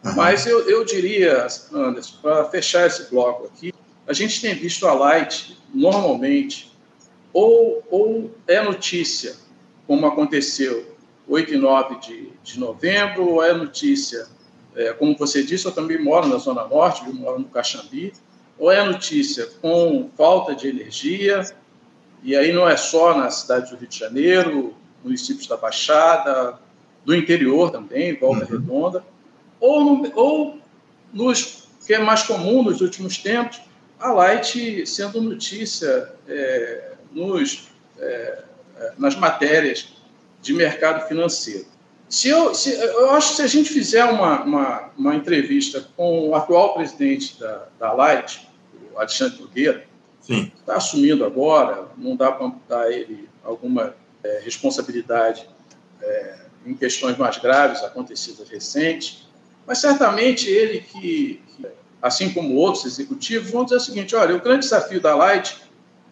Uhum. 0.03 0.15
Mas 0.15 0.45
eu, 0.45 0.69
eu 0.69 0.83
diria, 0.83 1.47
Anderson, 1.71 2.17
para 2.21 2.45
fechar 2.45 2.87
esse 2.87 3.09
bloco 3.09 3.45
aqui, 3.45 3.73
a 4.07 4.13
gente 4.13 4.41
tem 4.41 4.53
visto 4.53 4.85
a 4.85 4.93
Light, 4.93 5.57
normalmente, 5.73 6.71
ou, 7.31 7.83
ou 7.89 8.31
é 8.47 8.61
notícia, 8.61 9.35
como 9.87 10.05
aconteceu 10.05 10.93
8 11.27 11.53
e 11.53 11.57
9 11.57 11.99
de, 11.99 12.29
de 12.43 12.59
novembro, 12.59 13.27
ou 13.27 13.43
é 13.43 13.53
notícia, 13.53 14.27
é, 14.75 14.91
como 14.93 15.17
você 15.17 15.43
disse, 15.43 15.65
eu 15.65 15.71
também 15.71 16.01
moro 16.01 16.27
na 16.27 16.37
Zona 16.37 16.67
Norte, 16.67 17.03
eu 17.05 17.13
moro 17.13 17.39
no 17.39 17.45
Caxambi, 17.45 18.13
ou 18.57 18.71
é 18.71 18.83
notícia 18.83 19.47
com 19.61 20.09
falta 20.17 20.53
de 20.55 20.67
energia, 20.67 21.43
e 22.21 22.35
aí 22.35 22.51
não 22.51 22.67
é 22.67 22.77
só 22.77 23.17
na 23.17 23.29
cidade 23.29 23.71
do 23.71 23.77
Rio 23.77 23.87
de 23.87 23.97
Janeiro, 23.97 24.75
municípios 25.03 25.47
da 25.47 25.57
Baixada, 25.57 26.59
do 27.05 27.15
interior 27.15 27.71
também, 27.71 28.17
Volta 28.17 28.45
uhum. 28.45 28.51
Redonda, 28.51 29.03
ou, 29.59 29.83
no, 29.83 30.11
ou 30.15 30.57
nos 31.11 31.63
que 31.85 31.93
é 31.93 31.99
mais 31.99 32.23
comum 32.23 32.63
nos 32.63 32.81
últimos 32.81 33.17
tempos, 33.17 33.61
a 33.99 34.11
Light 34.11 34.85
sendo 34.87 35.21
notícia 35.21 36.13
é, 36.27 36.93
nos, 37.11 37.67
é, 37.99 38.43
nas 38.97 39.15
matérias 39.15 39.93
de 40.41 40.53
mercado 40.53 41.07
financeiro. 41.07 41.65
Se 42.09 42.29
eu, 42.29 42.53
se, 42.53 42.73
eu 42.73 43.11
acho 43.11 43.29
que 43.29 43.35
se 43.37 43.41
a 43.41 43.47
gente 43.47 43.69
fizer 43.69 44.05
uma, 44.05 44.43
uma, 44.43 44.89
uma 44.97 45.15
entrevista 45.15 45.87
com 45.95 46.29
o 46.29 46.35
atual 46.35 46.73
presidente 46.75 47.39
da, 47.39 47.67
da 47.79 47.93
Light, 47.93 48.47
o 48.93 48.99
Alexandre 48.99 49.41
Nogueira, 49.41 49.85
que 50.25 50.51
está 50.59 50.75
assumindo 50.75 51.25
agora, 51.25 51.87
não 51.97 52.15
dá 52.15 52.31
para 52.31 52.51
dar 52.67 52.81
a 52.83 52.91
ele 52.91 53.27
alguma 53.43 53.95
é, 54.23 54.39
responsabilidade 54.43 55.47
é, 56.01 56.35
em 56.65 56.73
questões 56.73 57.17
mais 57.17 57.37
graves 57.37 57.83
acontecidas 57.83 58.49
recentes, 58.49 59.27
mas 59.65 59.79
certamente 59.79 60.49
ele 60.49 60.79
que, 60.79 61.41
que, 61.55 61.67
assim 62.01 62.31
como 62.33 62.55
outros 62.55 62.85
executivos, 62.85 63.51
vão 63.51 63.63
dizer 63.63 63.77
o 63.77 63.79
seguinte, 63.79 64.15
olha, 64.15 64.35
o 64.35 64.41
grande 64.41 64.61
desafio 64.61 65.01
da 65.01 65.15
Light 65.15 65.61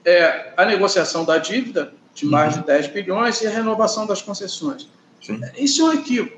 é 0.05 0.53
a 0.57 0.65
negociação 0.65 1.23
da 1.25 1.37
dívida 1.37 1.93
de 2.13 2.25
mais 2.25 2.55
uhum. 2.55 2.61
de 2.61 2.67
10 2.67 2.87
bilhões 2.87 3.41
e 3.41 3.47
a 3.47 3.49
renovação 3.49 4.05
das 4.05 4.21
concessões. 4.21 4.87
Sim. 5.21 5.39
Isso 5.57 5.81
é 5.81 5.85
um 5.85 5.93
equívoco. 5.93 6.37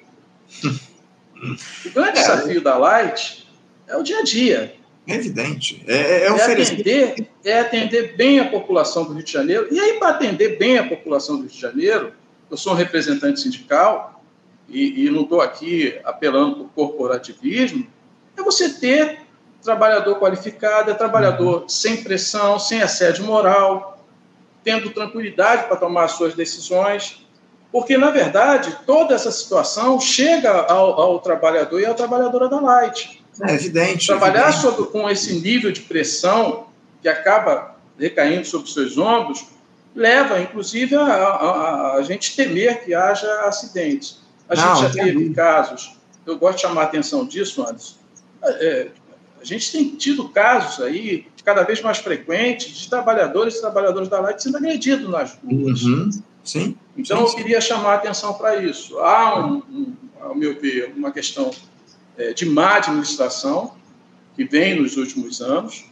o 0.63 1.91
grande 1.91 2.19
é, 2.19 2.21
desafio 2.21 2.61
da 2.61 2.77
Light 2.77 3.47
é 3.87 3.97
o 3.97 4.03
dia 4.03 4.19
a 4.19 4.23
dia. 4.23 4.75
É 5.05 5.15
evidente. 5.15 5.83
É, 5.87 5.95
é, 5.95 6.25
é 6.25 6.31
oferecer... 6.31 6.73
atender, 6.73 7.29
é 7.43 7.59
atender 7.59 8.15
bem 8.15 8.39
a 8.39 8.49
população 8.49 9.03
do 9.03 9.13
Rio 9.13 9.23
de 9.23 9.31
Janeiro. 9.31 9.67
E 9.69 9.79
aí, 9.79 9.99
para 9.99 10.09
atender 10.09 10.57
bem 10.57 10.77
a 10.77 10.87
população 10.87 11.35
do 11.35 11.41
Rio 11.41 11.51
de 11.51 11.59
Janeiro, 11.59 12.13
eu 12.49 12.57
sou 12.57 12.73
um 12.73 12.75
representante 12.75 13.41
sindical 13.41 14.23
e, 14.69 15.05
e 15.05 15.09
não 15.09 15.23
estou 15.23 15.41
aqui 15.41 15.99
apelando 16.03 16.55
para 16.55 16.63
o 16.63 16.69
corporativismo, 16.69 17.85
é 18.37 18.41
você 18.41 18.69
ter 18.69 19.19
trabalhador 19.61 20.19
qualificado, 20.19 20.91
é 20.91 20.93
trabalhador 20.93 21.63
uhum. 21.63 21.69
sem 21.69 22.03
pressão, 22.03 22.59
sem 22.59 22.81
assédio 22.81 23.25
moral, 23.25 24.05
tendo 24.63 24.89
tranquilidade 24.91 25.67
para 25.67 25.77
tomar 25.77 26.05
as 26.05 26.11
suas 26.13 26.33
decisões, 26.33 27.25
porque, 27.71 27.97
na 27.97 28.11
verdade, 28.11 28.77
toda 28.85 29.15
essa 29.15 29.31
situação 29.31 29.99
chega 29.99 30.51
ao, 30.51 30.99
ao 30.99 31.19
trabalhador 31.19 31.79
e 31.79 31.85
à 31.85 31.93
trabalhadora 31.93 32.47
da 32.47 32.59
Light. 32.59 33.22
É 33.41 33.53
evidente. 33.53 34.07
Trabalhar 34.07 34.49
evidente. 34.49 34.61
Sobre, 34.61 34.91
com 34.91 35.09
esse 35.09 35.39
nível 35.39 35.71
de 35.71 35.81
pressão 35.81 36.67
que 37.01 37.07
acaba 37.07 37.75
recaindo 37.97 38.45
sobre 38.45 38.67
os 38.67 38.73
seus 38.73 38.97
ombros 38.97 39.45
leva, 39.95 40.39
inclusive, 40.39 40.95
a, 40.95 41.03
a, 41.03 41.93
a 41.95 42.01
gente 42.01 42.35
temer 42.35 42.83
que 42.83 42.93
haja 42.93 43.31
acidentes. 43.41 44.21
A 44.49 44.55
Não, 44.55 44.75
gente 44.75 44.93
já 44.93 45.03
teve 45.03 45.33
casos, 45.33 45.95
eu 46.25 46.37
gosto 46.37 46.55
de 46.57 46.61
chamar 46.63 46.81
a 46.81 46.85
atenção 46.85 47.25
disso, 47.25 47.61
Anderson. 47.61 47.95
É, 48.43 48.87
a 49.41 49.45
gente 49.45 49.71
tem 49.71 49.89
tido 49.95 50.29
casos 50.29 50.83
aí, 50.83 51.27
cada 51.43 51.63
vez 51.63 51.81
mais 51.81 51.97
frequentes, 51.97 52.75
de 52.75 52.89
trabalhadores 52.89 53.55
e 53.55 53.61
trabalhadoras 53.61 54.07
da 54.07 54.19
Light 54.19 54.41
sendo 54.41 54.57
agredidos 54.57 55.09
nas 55.09 55.37
ruas. 55.43 55.83
Uhum. 55.83 56.09
Sim. 56.43 56.77
Então, 56.97 57.17
sim, 57.17 57.23
eu 57.23 57.35
queria 57.35 57.61
chamar 57.61 57.91
a 57.91 57.95
atenção 57.95 58.33
para 58.33 58.57
isso. 58.57 58.99
Há, 58.99 59.45
um, 59.45 59.57
um, 59.57 59.95
ao 60.21 60.35
meu 60.35 60.59
ver, 60.59 60.93
uma 60.95 61.11
questão 61.11 61.51
é, 61.51 61.51
de 62.35 62.45
má 62.45 62.77
administração 62.77 63.73
que 64.35 64.43
vem 64.43 64.79
nos 64.79 64.97
últimos 64.97 65.41
anos 65.41 65.85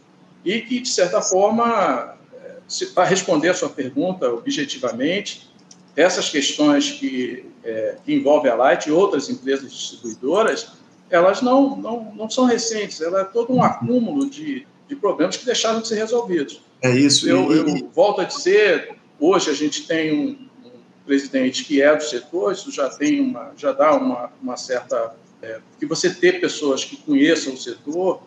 e 0.44 0.60
que, 0.60 0.80
de 0.80 0.88
certa 0.88 1.20
forma, 1.20 2.16
é, 2.42 2.86
para 2.94 3.04
responder 3.04 3.50
a 3.50 3.54
sua 3.54 3.68
pergunta 3.68 4.28
objetivamente, 4.28 5.50
essas 5.96 6.28
questões 6.28 6.90
que, 6.90 7.44
é, 7.62 7.96
que 8.04 8.14
envolvem 8.14 8.50
a 8.50 8.54
Light 8.54 8.88
e 8.88 8.92
outras 8.92 9.28
empresas 9.28 9.72
distribuidoras, 9.72 10.72
elas 11.10 11.42
não, 11.42 11.76
não, 11.76 12.12
não 12.14 12.30
são 12.30 12.44
recentes, 12.44 13.00
ela 13.00 13.20
é 13.20 13.24
todo 13.24 13.52
um 13.52 13.62
acúmulo 13.62 14.28
de, 14.28 14.66
de 14.88 14.96
problemas 14.96 15.36
que 15.36 15.44
deixaram 15.44 15.80
de 15.80 15.88
ser 15.88 15.96
resolvidos. 15.96 16.62
É 16.80 16.90
isso. 16.90 17.28
Eu, 17.28 17.52
eu 17.52 17.90
volto 17.94 18.22
a 18.22 18.24
dizer, 18.24 18.96
hoje 19.20 19.50
a 19.50 19.54
gente 19.54 19.86
tem 19.86 20.12
um, 20.12 20.66
um, 20.66 20.70
presidente 21.04 21.64
que 21.64 21.82
é 21.82 21.94
do 21.94 22.02
setor, 22.02 22.52
isso 22.52 22.72
já 22.72 22.88
tem 22.88 23.20
uma, 23.20 23.52
já 23.56 23.72
dá 23.72 23.94
uma, 23.94 24.32
uma 24.42 24.56
certa 24.56 25.14
é, 25.42 25.58
que 25.78 25.84
você 25.84 26.08
ter 26.08 26.40
pessoas 26.40 26.84
que 26.84 26.96
conheçam 26.96 27.54
o 27.54 27.56
setor, 27.56 28.22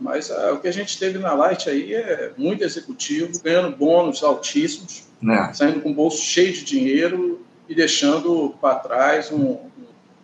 mas 0.00 0.30
é, 0.30 0.52
o 0.52 0.58
que 0.58 0.68
a 0.68 0.72
gente 0.72 0.98
teve 0.98 1.18
na 1.18 1.32
Light 1.32 1.68
aí 1.68 1.94
é 1.94 2.32
muito 2.36 2.62
executivo, 2.62 3.32
ganhando 3.42 3.76
bônus 3.76 4.22
altíssimos, 4.22 5.04
é. 5.28 5.52
saindo 5.52 5.80
com 5.80 5.90
o 5.90 5.94
bolso 5.94 6.22
cheio 6.22 6.52
de 6.52 6.64
dinheiro 6.64 7.44
e 7.68 7.74
deixando 7.74 8.54
para 8.60 8.76
trás 8.76 9.30
um, 9.30 9.58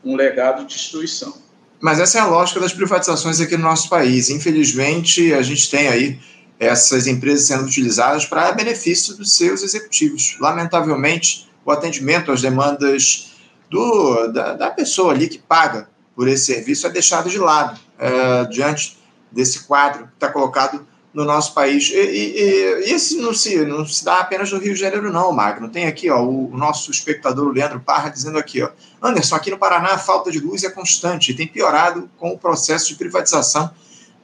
um 0.05 0.15
legado 0.15 0.67
de 0.67 0.75
destruição. 0.75 1.35
Mas 1.81 2.01
essa 2.01 2.19
é 2.19 2.21
a 2.21 2.27
lógica 2.27 2.59
das 2.61 2.73
privatizações 2.73 3.41
aqui 3.41 3.57
no 3.57 3.65
nosso 3.65 3.89
país. 3.89 4.31
Infelizmente, 4.31 5.33
a 5.35 5.43
gente 5.43 5.71
tem 5.71 5.89
aí 5.89 6.19
essas 6.59 7.07
empresas 7.07 7.47
sendo 7.47 7.65
utilizadas 7.65 8.25
para 8.25 8.53
benefício 8.53 9.15
dos 9.15 9.37
seus 9.37 9.63
executivos. 9.63 10.37
Lamentavelmente, 10.41 11.49
o 11.65 11.71
atendimento 11.71 12.33
às 12.33 12.41
demandas 12.41 13.33
do, 13.71 14.29
da, 14.29 14.55
da 14.55 14.71
pessoa 14.71 15.13
ali 15.13 15.29
que 15.29 15.39
paga 15.39 15.87
por 16.17 16.27
esse 16.27 16.47
serviço 16.47 16.87
é 16.87 16.91
deixado 16.91 17.29
de 17.29 17.39
lado 17.39 17.79
é, 17.99 18.47
diante 18.47 18.99
desse 19.31 19.65
quadro 19.65 20.07
que 20.07 20.15
está 20.15 20.31
colocado 20.31 20.87
no 21.13 21.25
nosso 21.25 21.53
país. 21.53 21.91
E, 21.91 21.97
e, 21.97 22.89
e, 22.89 22.93
esse 22.93 23.19
não 23.19 23.35
se, 23.35 23.65
não 23.67 23.87
se 23.87 24.03
dá 24.03 24.21
apenas 24.21 24.51
no 24.51 24.59
Rio 24.59 24.73
de 24.75 24.81
Janeiro, 24.81 25.13
não, 25.13 25.31
Magno. 25.31 25.69
Tem 25.69 25.87
aqui 25.87 26.11
ó, 26.11 26.23
o, 26.23 26.53
o 26.53 26.57
nosso 26.57 26.91
espectador, 26.91 27.49
o 27.49 27.53
Leandro 27.53 27.81
Parra, 27.81 28.09
dizendo 28.09 28.39
aqui, 28.39 28.63
ó, 28.63 28.71
Anderson, 29.03 29.37
aqui 29.37 29.51
no 29.51 29.59
Paraná 29.59 29.95
a 29.95 29.99
falta 29.99 30.31
de 30.31 30.41
luz 30.41 30.65
é 30.65 30.71
constante 30.71 31.33
e 31.33 31.35
tem 31.35 31.47
piorado 31.47 32.11
com 32.17 32.31
o 32.31 32.39
processo 32.39 32.89
de 32.89 32.95
privatização 32.97 33.71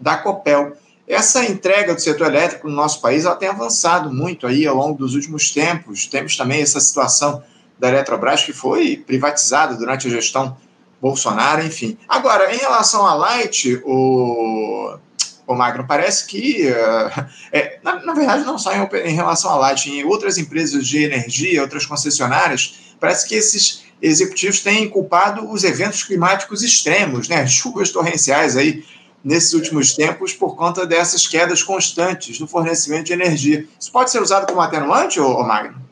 da 0.01 0.17
Copel. 0.17 0.77
Essa 1.07 1.45
entrega 1.45 1.95
do 1.95 2.01
setor 2.01 2.29
elétrico 2.29 2.69
no 2.69 2.75
nosso 2.75 3.01
país 3.01 3.25
ela 3.27 3.37
tem 3.37 3.49
avançado 3.49 4.11
muito 4.11 4.47
aí 4.47 4.67
ao 4.67 4.77
longo 4.77 4.97
dos 4.97 5.15
últimos 5.15 5.51
tempos. 5.51 6.07
Temos 6.07 6.37
também 6.37 6.63
essa 6.63 6.81
situação 6.81 7.43
da 7.79 7.89
Eletrobras 7.89 8.45
que 8.45 8.53
foi 8.53 8.97
privatizada 8.97 9.75
durante 9.75 10.07
a 10.07 10.11
gestão 10.11 10.57
Bolsonaro, 11.03 11.67
enfim. 11.67 11.99
Agora, 12.09 12.55
em 12.55 12.59
relação 12.59 13.05
à 13.05 13.13
Light, 13.15 13.83
o, 13.85 14.97
o 15.45 15.55
Magno, 15.57 15.85
parece 15.85 16.29
que, 16.29 16.71
uh, 16.71 17.27
é, 17.51 17.81
na, 17.83 17.97
na, 18.05 18.15
verdade, 18.15 18.45
não 18.45 18.57
só 18.57 18.73
em, 18.73 18.89
em, 19.05 19.15
relação 19.15 19.51
à 19.51 19.57
Light, 19.57 19.91
em 19.91 20.05
outras 20.05 20.39
empresas 20.39 20.87
de 20.87 21.03
energia, 21.03 21.61
outras 21.61 21.85
concessionárias, 21.85 22.95
parece 23.01 23.27
que 23.29 23.35
esses 23.35 23.83
executivos 24.01 24.61
têm 24.61 24.89
culpado 24.89 25.51
os 25.51 25.65
eventos 25.65 26.05
climáticos 26.05 26.63
extremos, 26.63 27.29
né? 27.29 27.49
Chuvas 27.49 27.91
torrenciais 27.91 28.57
aí 28.57 28.85
nesses 29.25 29.55
últimos 29.55 29.95
tempos 29.95 30.33
por 30.33 30.55
conta 30.55 30.87
dessas 30.87 31.27
quedas 31.27 31.65
constantes 31.65 32.39
no 32.39 32.47
fornecimento 32.47 33.07
de 33.07 33.13
energia. 33.13 33.67
Isso 33.79 33.91
pode 33.91 34.13
ser 34.13 34.23
usado 34.23 34.47
como 34.47 34.61
atenuante, 34.61 35.19
ô, 35.19 35.43
Magno? 35.43 35.83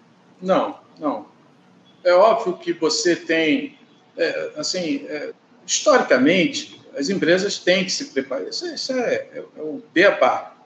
Não, 0.41 0.77
não. 1.01 1.27
É 2.05 2.13
óbvio 2.13 2.57
que 2.57 2.73
você 2.73 3.17
tem 3.17 3.77
é, 4.17 4.53
assim, 4.57 5.07
é, 5.09 5.33
historicamente, 5.67 6.81
as 6.97 7.09
empresas 7.09 7.59
têm 7.59 7.85
que 7.85 7.91
se 7.91 8.07
preparar. 8.07 8.49
Isso, 8.49 8.67
isso 8.67 8.93
é, 8.93 9.15
é, 9.15 9.45
é 9.57 9.63
o 9.63 9.83
beabá. 9.93 10.57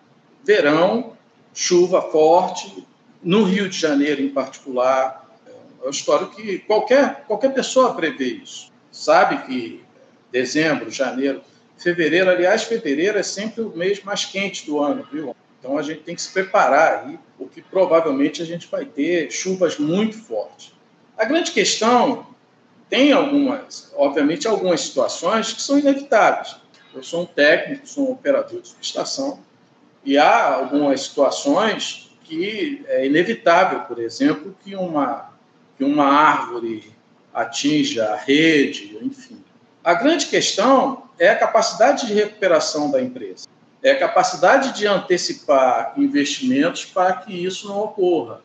Verão, 0.44 1.16
chuva 1.52 2.02
forte, 2.02 2.86
no 3.22 3.44
Rio 3.44 3.68
de 3.68 3.78
Janeiro 3.78 4.20
em 4.20 4.28
particular, 4.28 5.24
é 5.46 5.84
uma 5.84 5.90
história 5.90 6.26
que 6.26 6.58
qualquer, 6.60 7.24
qualquer 7.26 7.52
pessoa 7.54 7.94
prevê 7.94 8.40
isso. 8.42 8.72
Sabe 8.92 9.46
que 9.46 9.82
dezembro, 10.30 10.90
janeiro, 10.90 11.42
fevereiro, 11.78 12.30
aliás, 12.30 12.64
fevereiro 12.64 13.18
é 13.18 13.22
sempre 13.22 13.62
o 13.62 13.70
mês 13.76 14.02
mais 14.02 14.24
quente 14.24 14.66
do 14.66 14.80
ano, 14.80 15.06
viu? 15.10 15.34
Então 15.58 15.78
a 15.78 15.82
gente 15.82 16.02
tem 16.02 16.14
que 16.14 16.20
se 16.20 16.32
preparar 16.32 17.04
aí, 17.04 17.18
porque 17.38 17.62
provavelmente 17.62 18.42
a 18.42 18.44
gente 18.44 18.66
vai 18.66 18.84
ter 18.84 19.30
chuvas 19.30 19.78
muito 19.78 20.16
fortes. 20.16 20.72
A 21.16 21.24
grande 21.24 21.52
questão 21.52 22.33
tem 22.94 23.12
algumas, 23.12 23.92
obviamente, 23.96 24.46
algumas 24.46 24.82
situações 24.82 25.52
que 25.52 25.60
são 25.60 25.76
inevitáveis. 25.76 26.54
Eu 26.94 27.02
sou 27.02 27.22
um 27.22 27.26
técnico, 27.26 27.88
sou 27.88 28.08
um 28.08 28.12
operador 28.12 28.60
de 28.60 28.68
subestação, 28.68 29.40
e 30.04 30.16
há 30.16 30.54
algumas 30.54 31.00
situações 31.00 32.16
que 32.22 32.84
é 32.86 33.04
inevitável, 33.04 33.80
por 33.80 33.98
exemplo, 33.98 34.56
que 34.62 34.76
uma, 34.76 35.32
que 35.76 35.82
uma 35.82 36.06
árvore 36.06 36.94
atinja 37.34 38.12
a 38.12 38.16
rede, 38.16 38.96
enfim. 39.02 39.42
A 39.82 39.94
grande 39.94 40.26
questão 40.26 41.02
é 41.18 41.30
a 41.30 41.36
capacidade 41.36 42.06
de 42.06 42.14
recuperação 42.14 42.92
da 42.92 43.02
empresa, 43.02 43.48
é 43.82 43.90
a 43.90 43.98
capacidade 43.98 44.72
de 44.72 44.86
antecipar 44.86 45.94
investimentos 45.96 46.84
para 46.84 47.12
que 47.14 47.32
isso 47.44 47.66
não 47.66 47.80
ocorra. 47.80 48.40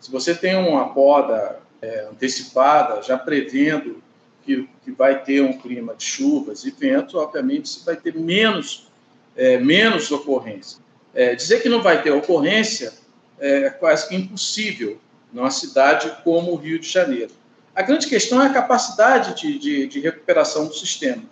Se 0.00 0.10
você 0.10 0.34
tem 0.34 0.56
uma 0.56 0.92
poda 0.92 1.62
é, 1.84 2.08
antecipada, 2.10 3.02
já 3.02 3.18
prevendo 3.18 4.02
que, 4.44 4.68
que 4.84 4.92
vai 4.92 5.22
ter 5.22 5.42
um 5.42 5.58
clima 5.58 5.94
de 5.94 6.04
chuvas 6.04 6.64
e 6.64 6.70
ventos, 6.70 7.14
obviamente 7.14 7.68
você 7.68 7.84
vai 7.84 7.96
ter 7.96 8.14
menos, 8.14 8.88
é, 9.36 9.58
menos 9.58 10.10
ocorrência. 10.10 10.78
É, 11.14 11.34
dizer 11.34 11.62
que 11.62 11.68
não 11.68 11.82
vai 11.82 12.02
ter 12.02 12.10
ocorrência 12.10 12.92
é 13.38 13.68
quase 13.68 14.08
que 14.08 14.14
impossível 14.14 14.98
numa 15.32 15.50
cidade 15.50 16.10
como 16.22 16.52
o 16.52 16.56
Rio 16.56 16.78
de 16.78 16.88
Janeiro. 16.88 17.32
A 17.74 17.82
grande 17.82 18.06
questão 18.06 18.40
é 18.40 18.46
a 18.46 18.52
capacidade 18.52 19.40
de, 19.40 19.58
de, 19.58 19.86
de 19.88 20.00
recuperação 20.00 20.66
do 20.66 20.74
sistema. 20.74 21.24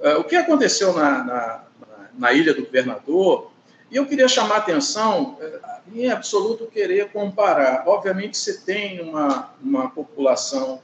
É, 0.00 0.14
o 0.16 0.24
que 0.24 0.36
aconteceu 0.36 0.92
na, 0.92 1.24
na, 1.24 1.64
na, 2.16 2.32
Ilha 2.32 2.52
do 2.54 2.64
Governador, 2.64 3.50
e 3.90 3.96
eu 3.96 4.06
queria 4.06 4.28
chamar 4.28 4.56
a 4.56 4.58
atenção, 4.58 5.38
é, 5.40 5.60
em 5.92 6.10
absoluto 6.10 6.66
querer 6.66 7.10
comparar. 7.10 7.84
Obviamente, 7.86 8.36
você 8.36 8.58
tem 8.58 9.00
uma, 9.00 9.54
uma 9.62 9.90
população 9.90 10.80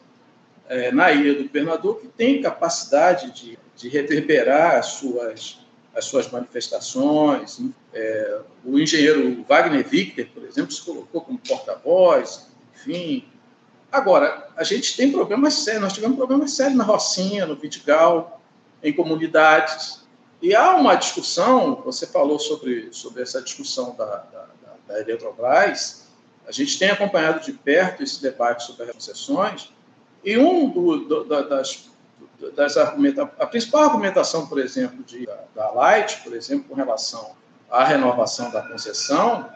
é, 0.68 0.90
na 0.90 1.12
Ilha 1.12 1.34
do 1.34 1.44
Governador 1.44 2.00
que 2.00 2.08
tem 2.08 2.40
capacidade 2.40 3.30
de, 3.32 3.58
de 3.76 3.88
reverberar 3.88 4.76
as 4.76 4.87
suas, 4.87 5.61
as 5.94 6.06
suas 6.06 6.30
manifestações. 6.30 7.61
É, 7.92 8.40
o 8.64 8.78
engenheiro 8.78 9.44
Wagner 9.46 9.87
Victor, 9.87 10.26
por 10.32 10.44
exemplo, 10.44 10.73
se 10.73 10.82
colocou 10.82 11.20
como 11.20 11.38
porta-voz, 11.38 12.49
enfim. 12.75 13.28
Agora, 13.92 14.49
a 14.56 14.64
gente 14.64 14.96
tem 14.96 15.12
problemas 15.12 15.54
sérios, 15.54 15.82
nós 15.82 15.92
tivemos 15.92 16.16
problemas 16.16 16.52
sérios 16.52 16.76
na 16.76 16.84
Rocinha, 16.84 17.46
no 17.46 17.54
Vidigal, 17.54 18.40
em 18.82 18.92
comunidades. 18.92 20.03
E 20.44 20.54
há 20.54 20.76
uma 20.76 20.94
discussão, 20.94 21.76
você 21.76 22.06
falou 22.06 22.38
sobre, 22.38 22.90
sobre 22.92 23.22
essa 23.22 23.40
discussão 23.40 23.94
da, 23.96 24.04
da, 24.04 24.46
da 24.86 25.00
Eletrobras, 25.00 26.04
a 26.46 26.52
gente 26.52 26.78
tem 26.78 26.90
acompanhado 26.90 27.42
de 27.42 27.54
perto 27.54 28.02
esse 28.02 28.20
debate 28.20 28.64
sobre 28.64 28.84
as 28.84 28.90
concessões, 28.90 29.72
e 30.22 30.36
um 30.36 30.68
do, 30.68 30.98
do, 30.98 31.24
das, 31.24 31.88
das 32.54 32.76
argumenta 32.76 33.22
a 33.38 33.46
principal 33.46 33.84
argumentação, 33.84 34.46
por 34.46 34.58
exemplo, 34.58 35.02
de, 35.02 35.24
da, 35.24 35.44
da 35.54 35.70
Light, 35.70 36.20
por 36.22 36.34
exemplo, 36.34 36.68
com 36.68 36.74
relação 36.74 37.34
à 37.70 37.82
renovação 37.82 38.50
da 38.50 38.60
concessão, 38.60 39.48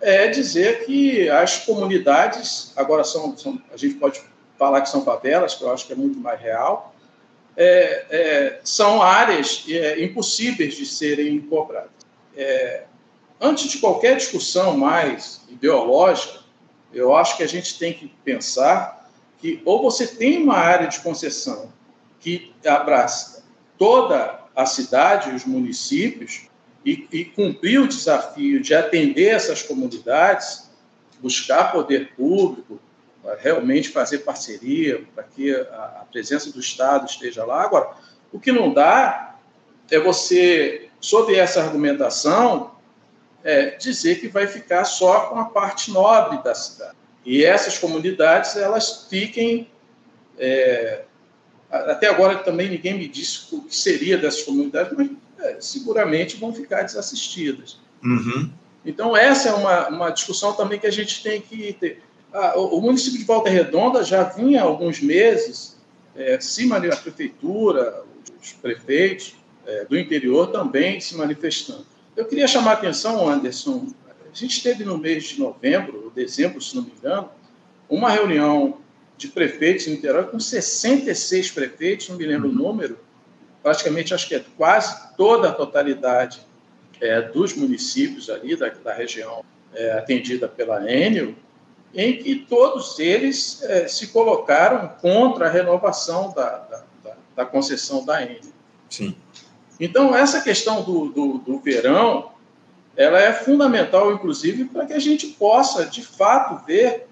é 0.00 0.26
dizer 0.26 0.84
que 0.84 1.30
as 1.30 1.58
comunidades, 1.58 2.72
agora 2.74 3.04
são, 3.04 3.38
são, 3.38 3.62
a 3.72 3.76
gente 3.76 3.94
pode 3.94 4.20
falar 4.58 4.80
que 4.80 4.88
são 4.88 5.04
favelas, 5.04 5.54
que 5.54 5.62
eu 5.62 5.72
acho 5.72 5.86
que 5.86 5.92
é 5.92 5.96
muito 5.96 6.18
mais 6.18 6.40
real, 6.40 6.92
é, 7.60 8.06
é, 8.08 8.60
são 8.62 9.02
áreas 9.02 9.64
é, 9.68 10.00
impossíveis 10.04 10.76
de 10.76 10.86
serem 10.86 11.40
cobradas. 11.40 11.90
É, 12.36 12.84
antes 13.40 13.68
de 13.68 13.78
qualquer 13.78 14.16
discussão 14.16 14.76
mais 14.76 15.40
ideológica, 15.48 16.38
eu 16.94 17.16
acho 17.16 17.36
que 17.36 17.42
a 17.42 17.48
gente 17.48 17.76
tem 17.76 17.92
que 17.92 18.06
pensar 18.24 19.10
que 19.38 19.60
ou 19.64 19.82
você 19.82 20.06
tem 20.06 20.40
uma 20.40 20.56
área 20.56 20.86
de 20.86 21.00
concessão 21.00 21.72
que 22.20 22.54
abraça 22.64 23.44
toda 23.76 24.38
a 24.54 24.64
cidade 24.64 25.34
os 25.34 25.44
municípios 25.44 26.48
e, 26.84 27.08
e 27.10 27.24
cumprir 27.24 27.80
o 27.80 27.88
desafio 27.88 28.60
de 28.60 28.72
atender 28.72 29.34
essas 29.34 29.62
comunidades, 29.62 30.70
buscar 31.20 31.72
poder 31.72 32.12
público, 32.14 32.78
realmente 33.40 33.90
fazer 33.90 34.18
parceria 34.18 35.04
para 35.14 35.24
que 35.24 35.54
a, 35.54 36.00
a 36.00 36.06
presença 36.10 36.50
do 36.52 36.60
Estado 36.60 37.06
esteja 37.06 37.44
lá. 37.44 37.62
Agora, 37.62 37.90
o 38.32 38.38
que 38.38 38.52
não 38.52 38.72
dá 38.72 39.36
é 39.90 39.98
você, 39.98 40.88
sob 41.00 41.34
essa 41.34 41.62
argumentação, 41.62 42.72
é, 43.42 43.76
dizer 43.76 44.20
que 44.20 44.28
vai 44.28 44.46
ficar 44.46 44.84
só 44.84 45.26
com 45.26 45.38
a 45.38 45.46
parte 45.46 45.90
nobre 45.90 46.42
da 46.42 46.54
cidade. 46.54 46.96
E 47.24 47.44
essas 47.44 47.78
comunidades, 47.78 48.56
elas 48.56 49.06
fiquem. 49.08 49.70
É, 50.38 51.04
até 51.70 52.08
agora 52.08 52.36
também 52.38 52.70
ninguém 52.70 52.94
me 52.94 53.06
disse 53.08 53.54
o 53.54 53.62
que 53.62 53.76
seria 53.76 54.16
dessas 54.16 54.42
comunidades, 54.42 54.96
mas 54.96 55.10
é, 55.38 55.56
seguramente 55.60 56.36
vão 56.36 56.52
ficar 56.54 56.82
desassistidas. 56.82 57.78
Uhum. 58.02 58.50
Então, 58.84 59.16
essa 59.16 59.50
é 59.50 59.52
uma, 59.52 59.88
uma 59.88 60.10
discussão 60.10 60.52
também 60.52 60.78
que 60.78 60.86
a 60.86 60.92
gente 60.92 61.22
tem 61.22 61.40
que 61.40 61.74
ter. 61.74 62.02
Ah, 62.32 62.58
o, 62.58 62.80
município 62.80 63.18
de 63.18 63.24
Volta 63.24 63.48
Redonda 63.48 64.04
já 64.04 64.22
vinha 64.24 64.60
há 64.60 64.64
alguns 64.64 65.00
meses, 65.00 65.78
é, 66.14 66.38
se 66.40 66.70
a 66.72 66.96
prefeitura, 66.96 68.02
os 68.40 68.52
prefeitos 68.52 69.34
é, 69.66 69.84
do 69.86 69.98
interior 69.98 70.48
também 70.48 71.00
se 71.00 71.16
manifestando. 71.16 71.86
Eu 72.16 72.26
queria 72.26 72.46
chamar 72.46 72.72
a 72.72 72.74
atenção, 72.74 73.28
Anderson, 73.28 73.86
a 74.30 74.34
gente 74.34 74.62
teve 74.62 74.84
no 74.84 74.98
mês 74.98 75.24
de 75.24 75.40
novembro, 75.40 76.04
ou 76.04 76.10
dezembro, 76.10 76.60
se 76.60 76.76
não 76.76 76.82
me 76.82 76.92
engano, 76.98 77.30
uma 77.88 78.10
reunião 78.10 78.78
de 79.16 79.28
prefeitos 79.28 79.86
em 79.86 79.92
Niterói 79.92 80.24
com 80.24 80.38
66 80.38 81.50
prefeitos, 81.50 82.08
não 82.08 82.16
me 82.16 82.26
lembro 82.26 82.50
o 82.50 82.52
número, 82.52 82.98
praticamente 83.62 84.12
acho 84.12 84.28
que 84.28 84.34
é 84.34 84.44
quase 84.56 85.16
toda 85.16 85.48
a 85.48 85.52
totalidade 85.52 86.40
é, 87.00 87.22
dos 87.22 87.54
municípios 87.54 88.28
ali 88.28 88.54
da, 88.54 88.68
da 88.68 88.92
região 88.92 89.44
é, 89.74 89.92
atendida 89.92 90.46
pela 90.48 90.90
Enel, 90.90 91.34
em 91.94 92.18
que 92.18 92.36
todos 92.36 92.98
eles 92.98 93.62
é, 93.62 93.88
se 93.88 94.08
colocaram 94.08 94.88
contra 95.00 95.46
a 95.46 95.50
renovação 95.50 96.32
da, 96.34 96.58
da, 96.58 96.84
da, 97.02 97.16
da 97.36 97.46
concessão 97.46 98.04
da 98.04 98.22
Enel. 98.22 98.40
Sim. 98.90 99.16
Então, 99.80 100.14
essa 100.14 100.40
questão 100.40 100.82
do, 100.82 101.08
do, 101.08 101.38
do 101.38 101.58
verão, 101.60 102.32
ela 102.96 103.20
é 103.20 103.32
fundamental, 103.32 104.12
inclusive, 104.12 104.64
para 104.64 104.86
que 104.86 104.92
a 104.92 104.98
gente 104.98 105.28
possa, 105.28 105.86
de 105.86 106.02
fato, 106.02 106.64
ver. 106.66 107.06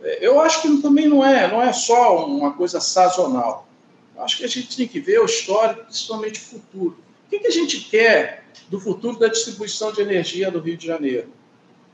É, 0.00 0.26
eu 0.26 0.40
acho 0.40 0.62
que 0.62 0.80
também 0.80 1.08
não 1.08 1.24
é, 1.24 1.50
não 1.50 1.60
é 1.60 1.72
só 1.72 2.26
uma 2.26 2.52
coisa 2.52 2.80
sazonal. 2.80 3.66
Acho 4.18 4.38
que 4.38 4.44
a 4.44 4.48
gente 4.48 4.76
tem 4.76 4.88
que 4.88 5.00
ver 5.00 5.20
o 5.20 5.26
histórico, 5.26 5.84
principalmente 5.84 6.40
o 6.40 6.44
futuro. 6.44 6.98
O 7.26 7.30
que, 7.30 7.40
que 7.40 7.48
a 7.48 7.52
gente 7.52 7.80
quer 7.80 8.44
do 8.68 8.80
futuro 8.80 9.18
da 9.18 9.28
distribuição 9.28 9.92
de 9.92 10.00
energia 10.00 10.50
do 10.50 10.60
Rio 10.60 10.76
de 10.76 10.86
Janeiro, 10.86 11.28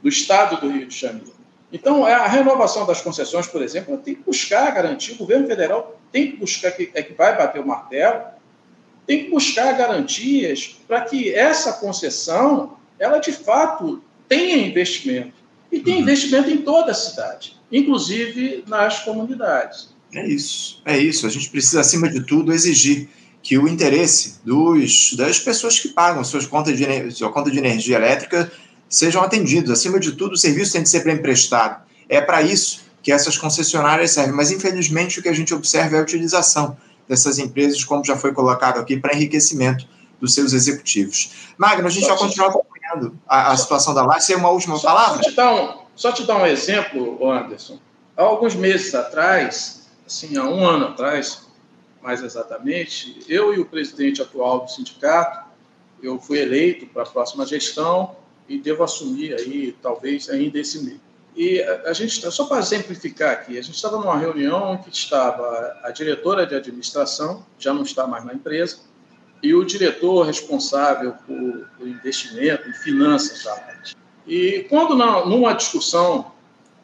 do 0.02 0.08
estado 0.08 0.60
do 0.60 0.70
Rio 0.70 0.86
de 0.86 0.96
Janeiro? 0.96 1.41
Então, 1.72 2.04
a 2.04 2.26
renovação 2.26 2.86
das 2.86 3.00
concessões, 3.00 3.46
por 3.46 3.62
exemplo, 3.62 3.96
tem 3.96 4.14
que 4.14 4.22
buscar 4.22 4.70
garantir, 4.72 5.12
o 5.12 5.16
governo 5.16 5.46
federal 5.46 5.98
tem 6.12 6.32
que 6.32 6.36
buscar, 6.36 6.70
que, 6.72 6.90
é 6.92 7.02
que 7.02 7.14
vai 7.14 7.36
bater 7.36 7.62
o 7.62 7.66
martelo, 7.66 8.24
tem 9.06 9.24
que 9.24 9.30
buscar 9.30 9.72
garantias 9.72 10.78
para 10.86 11.00
que 11.00 11.34
essa 11.34 11.72
concessão, 11.72 12.76
ela 12.98 13.18
de 13.18 13.32
fato 13.32 14.02
tenha 14.28 14.56
investimento. 14.58 15.32
E 15.70 15.80
tem 15.80 15.94
uhum. 15.94 16.00
investimento 16.02 16.50
em 16.50 16.58
toda 16.58 16.92
a 16.92 16.94
cidade, 16.94 17.58
inclusive 17.72 18.64
nas 18.66 19.00
comunidades. 19.00 19.88
É 20.14 20.26
isso, 20.26 20.82
é 20.84 20.98
isso. 20.98 21.26
A 21.26 21.30
gente 21.30 21.48
precisa, 21.48 21.80
acima 21.80 22.06
de 22.06 22.22
tudo, 22.22 22.52
exigir 22.52 23.08
que 23.42 23.56
o 23.56 23.66
interesse 23.66 24.40
dos, 24.44 25.14
das 25.14 25.40
pessoas 25.40 25.80
que 25.80 25.88
pagam 25.88 26.22
suas 26.22 26.46
contas 26.46 26.76
de, 26.76 27.10
sua 27.10 27.32
conta 27.32 27.50
de 27.50 27.58
energia 27.58 27.96
elétrica 27.96 28.52
sejam 28.92 29.22
atendidos. 29.22 29.70
Acima 29.70 29.98
de 29.98 30.12
tudo, 30.12 30.34
o 30.34 30.36
serviço 30.36 30.72
tem 30.74 30.82
de 30.82 30.88
ser 30.88 31.02
bem 31.02 31.16
prestado. 31.16 31.82
É 32.08 32.20
para 32.20 32.42
isso 32.42 32.82
que 33.02 33.10
essas 33.10 33.38
concessionárias 33.38 34.12
servem. 34.12 34.34
Mas, 34.34 34.52
infelizmente, 34.52 35.18
o 35.18 35.22
que 35.22 35.30
a 35.30 35.32
gente 35.32 35.52
observa 35.54 35.96
é 35.96 35.98
a 35.98 36.02
utilização 36.02 36.76
dessas 37.08 37.38
empresas, 37.38 37.82
como 37.82 38.04
já 38.04 38.16
foi 38.16 38.32
colocado 38.32 38.78
aqui, 38.78 38.98
para 38.98 39.14
enriquecimento 39.14 39.88
dos 40.20 40.34
seus 40.34 40.52
executivos. 40.52 41.48
Magno, 41.56 41.86
a 41.86 41.90
gente 41.90 42.06
só 42.06 42.14
vai 42.14 42.28
continuar 42.28 42.48
acompanhando 42.50 43.18
a, 43.26 43.52
a 43.52 43.56
situação 43.56 43.94
da 43.94 44.04
Light. 44.04 44.22
Você 44.22 44.34
tem 44.34 44.40
uma 44.40 44.50
última 44.50 44.76
só, 44.76 44.88
palavra? 44.88 45.22
Só 45.22 45.30
te, 45.30 45.36
dar 45.36 45.54
um, 45.54 45.78
só 45.96 46.12
te 46.12 46.24
dar 46.24 46.36
um 46.36 46.46
exemplo, 46.46 47.28
Anderson. 47.28 47.78
Há 48.14 48.22
alguns 48.22 48.54
meses 48.54 48.94
atrás, 48.94 49.88
assim, 50.06 50.36
há 50.36 50.44
um 50.44 50.64
ano 50.64 50.88
atrás, 50.88 51.46
mais 52.02 52.22
exatamente, 52.22 53.20
eu 53.26 53.54
e 53.54 53.58
o 53.58 53.64
presidente 53.64 54.20
atual 54.20 54.60
do 54.60 54.70
sindicato, 54.70 55.50
eu 56.02 56.20
fui 56.20 56.38
eleito 56.38 56.86
para 56.86 57.04
a 57.04 57.06
próxima 57.06 57.46
gestão 57.46 58.16
e 58.48 58.58
devo 58.58 58.82
assumir 58.82 59.34
aí, 59.34 59.74
talvez, 59.80 60.28
ainda 60.28 60.58
esse 60.58 60.82
mês. 60.82 61.00
E 61.34 61.62
a, 61.62 61.92
gente, 61.94 62.30
só 62.30 62.44
para 62.44 62.58
exemplificar 62.58 63.32
aqui, 63.32 63.58
a 63.58 63.62
gente 63.62 63.74
estava 63.74 63.96
numa 63.96 64.18
reunião 64.18 64.76
que 64.76 64.90
estava 64.90 65.78
a 65.82 65.90
diretora 65.90 66.46
de 66.46 66.54
administração, 66.54 67.44
já 67.58 67.72
não 67.72 67.82
está 67.82 68.06
mais 68.06 68.24
na 68.24 68.34
empresa, 68.34 68.80
e 69.42 69.54
o 69.54 69.64
diretor 69.64 70.26
responsável 70.26 71.14
por, 71.26 71.68
investimento 71.80 72.68
e 72.68 72.74
finanças 72.74 73.42
da. 73.44 73.92
E 74.26 74.66
quando, 74.68 74.94
numa 74.94 75.52
discussão, 75.54 76.32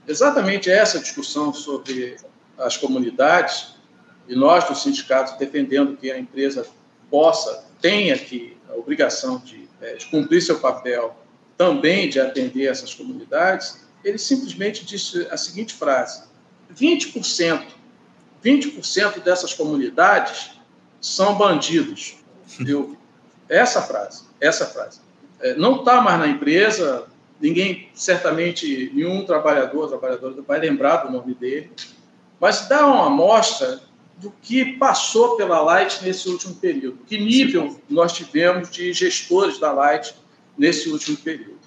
exatamente 0.06 0.70
essa 0.70 0.98
discussão 0.98 1.52
sobre 1.52 2.16
as 2.56 2.76
comunidades, 2.76 3.76
e 4.26 4.34
nós 4.34 4.66
do 4.66 4.74
sindicato 4.74 5.38
defendendo 5.38 5.96
que 5.96 6.10
a 6.10 6.18
empresa 6.18 6.66
possa, 7.10 7.64
tenha 7.80 8.18
que, 8.18 8.56
a 8.68 8.74
obrigação 8.74 9.38
de, 9.38 9.68
é, 9.80 9.94
de 9.94 10.06
cumprir 10.06 10.42
seu 10.42 10.58
papel 10.58 11.16
também 11.58 12.08
de 12.08 12.20
atender 12.20 12.66
essas 12.66 12.94
comunidades, 12.94 13.84
ele 14.04 14.16
simplesmente 14.16 14.86
disse 14.86 15.26
a 15.30 15.36
seguinte 15.36 15.74
frase: 15.74 16.22
20%, 16.72 17.66
20% 18.42 19.22
dessas 19.22 19.52
comunidades 19.52 20.52
são 21.00 21.34
bandidos. 21.34 22.16
Eu, 22.64 22.96
essa 23.48 23.82
frase, 23.82 24.24
essa 24.40 24.64
frase. 24.64 25.00
É, 25.40 25.54
não 25.54 25.80
está 25.80 26.00
mais 26.00 26.18
na 26.18 26.28
empresa, 26.28 27.06
ninguém, 27.40 27.88
certamente, 27.92 28.90
nenhum 28.94 29.24
trabalhador, 29.24 29.88
trabalhadora 29.88 30.40
vai 30.42 30.60
lembrar 30.60 30.98
do 30.98 31.12
nome 31.12 31.34
dele, 31.34 31.70
mas 32.40 32.68
dá 32.68 32.86
uma 32.86 33.06
amostra 33.06 33.80
do 34.16 34.32
que 34.42 34.76
passou 34.78 35.36
pela 35.36 35.60
Light 35.60 36.02
nesse 36.02 36.28
último 36.28 36.54
período, 36.56 36.98
que 37.06 37.18
nível 37.18 37.80
nós 37.88 38.12
tivemos 38.12 38.70
de 38.70 38.92
gestores 38.92 39.58
da 39.58 39.72
Light 39.72 40.14
nesse 40.58 40.88
último 40.88 41.16
período. 41.16 41.58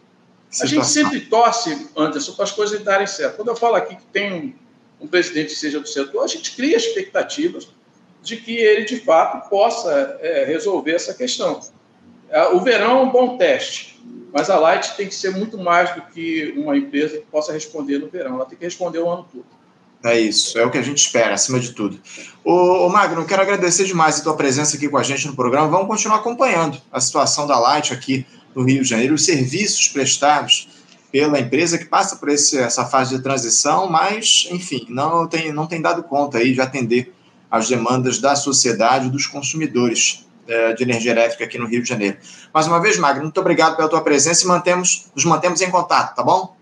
A 0.60 0.66
gente 0.66 0.86
sempre 0.86 1.22
torce, 1.22 1.88
Anderson, 1.96 2.34
para 2.34 2.44
as 2.44 2.52
coisas 2.52 2.82
darem 2.82 3.08
certo. 3.08 3.38
Quando 3.38 3.48
eu 3.48 3.56
falo 3.56 3.76
aqui 3.76 3.96
que 3.96 4.06
tem 4.12 4.54
um 5.00 5.08
presidente 5.08 5.56
seja 5.56 5.80
do 5.80 5.88
setor, 5.88 6.24
a 6.24 6.28
gente 6.28 6.56
cria 6.56 6.76
expectativas 6.76 7.70
de 8.22 8.38
que 8.38 8.56
ele, 8.56 8.84
de 8.84 9.00
fato, 9.00 9.50
possa 9.50 10.20
é, 10.22 10.44
resolver 10.46 10.92
essa 10.92 11.14
questão. 11.14 11.62
É, 12.30 12.48
o 12.50 12.60
verão 12.60 13.00
é 13.00 13.04
um 13.04 13.10
bom 13.10 13.38
teste, 13.38 14.00
mas 14.32 14.50
a 14.50 14.60
Light 14.60 14.96
tem 14.96 15.08
que 15.08 15.16
ser 15.16 15.32
muito 15.32 15.58
mais 15.58 15.96
do 15.96 16.02
que 16.04 16.54
uma 16.56 16.78
empresa 16.78 17.18
que 17.18 17.26
possa 17.26 17.52
responder 17.52 17.98
no 17.98 18.10
verão, 18.10 18.36
ela 18.36 18.46
tem 18.46 18.58
que 18.58 18.66
responder 18.66 19.00
o 19.00 19.10
ano 19.10 19.26
todo. 19.32 19.46
É 20.04 20.20
isso, 20.20 20.58
é 20.58 20.66
o 20.66 20.72
que 20.72 20.80
a 20.80 20.82
gente 20.82 20.98
espera, 20.98 21.34
acima 21.34 21.60
de 21.60 21.74
tudo. 21.74 22.00
Ô, 22.44 22.86
ô 22.86 22.90
Magno, 22.90 23.26
quero 23.26 23.42
agradecer 23.42 23.86
demais 23.86 24.20
a 24.20 24.24
tua 24.24 24.36
presença 24.36 24.76
aqui 24.76 24.90
com 24.90 24.98
a 24.98 25.04
gente 25.04 25.28
no 25.28 25.36
programa. 25.36 25.68
Vamos 25.68 25.88
continuar 25.88 26.18
acompanhando 26.18 26.82
a 26.92 27.00
situação 27.00 27.46
da 27.46 27.60
Light 27.60 27.94
aqui 27.94 28.26
no 28.56 28.64
Rio 28.64 28.84
de 28.84 28.90
Janeiro, 28.90 29.16
os 29.16 29.26
serviços 29.26 29.88
prestados 29.88 30.68
pela 31.12 31.40
empresa 31.40 31.78
que 31.78 31.86
passa 31.86 32.16
por 32.16 32.30
esse, 32.30 32.58
essa 32.58 32.86
fase 32.86 33.16
de 33.16 33.22
transição, 33.22 33.90
mas, 33.90 34.48
enfim, 34.50 34.86
não 34.90 35.28
tem, 35.28 35.52
não 35.52 35.68
tem 35.68 35.82
dado 35.82 36.04
conta 36.04 36.38
aí 36.38 36.54
de 36.54 36.62
atender 36.62 37.14
às 37.50 37.68
demandas 37.68 38.20
da 38.20 38.36
sociedade, 38.36 39.10
dos 39.10 39.28
consumidores 39.28 40.26
é, 40.48 40.74
de 40.74 40.84
energia 40.84 41.12
elétrica 41.12 41.44
aqui 41.44 41.58
no 41.58 41.68
Rio 41.68 41.84
de 41.84 41.90
Janeiro. 41.90 42.18
Mais 42.54 42.66
uma 42.66 42.82
vez, 42.82 42.98
Magno, 42.98 43.24
muito 43.24 43.40
obrigado 43.40 43.76
pela 43.76 43.90
tua 43.90 44.02
presença 44.02 44.46
e 44.46 44.48
mantemos, 44.48 45.08
nos 45.14 45.26
mantemos 45.26 45.62
em 45.62 45.70
contato, 45.70 46.16
tá 46.16 46.24
bom? 46.24 46.56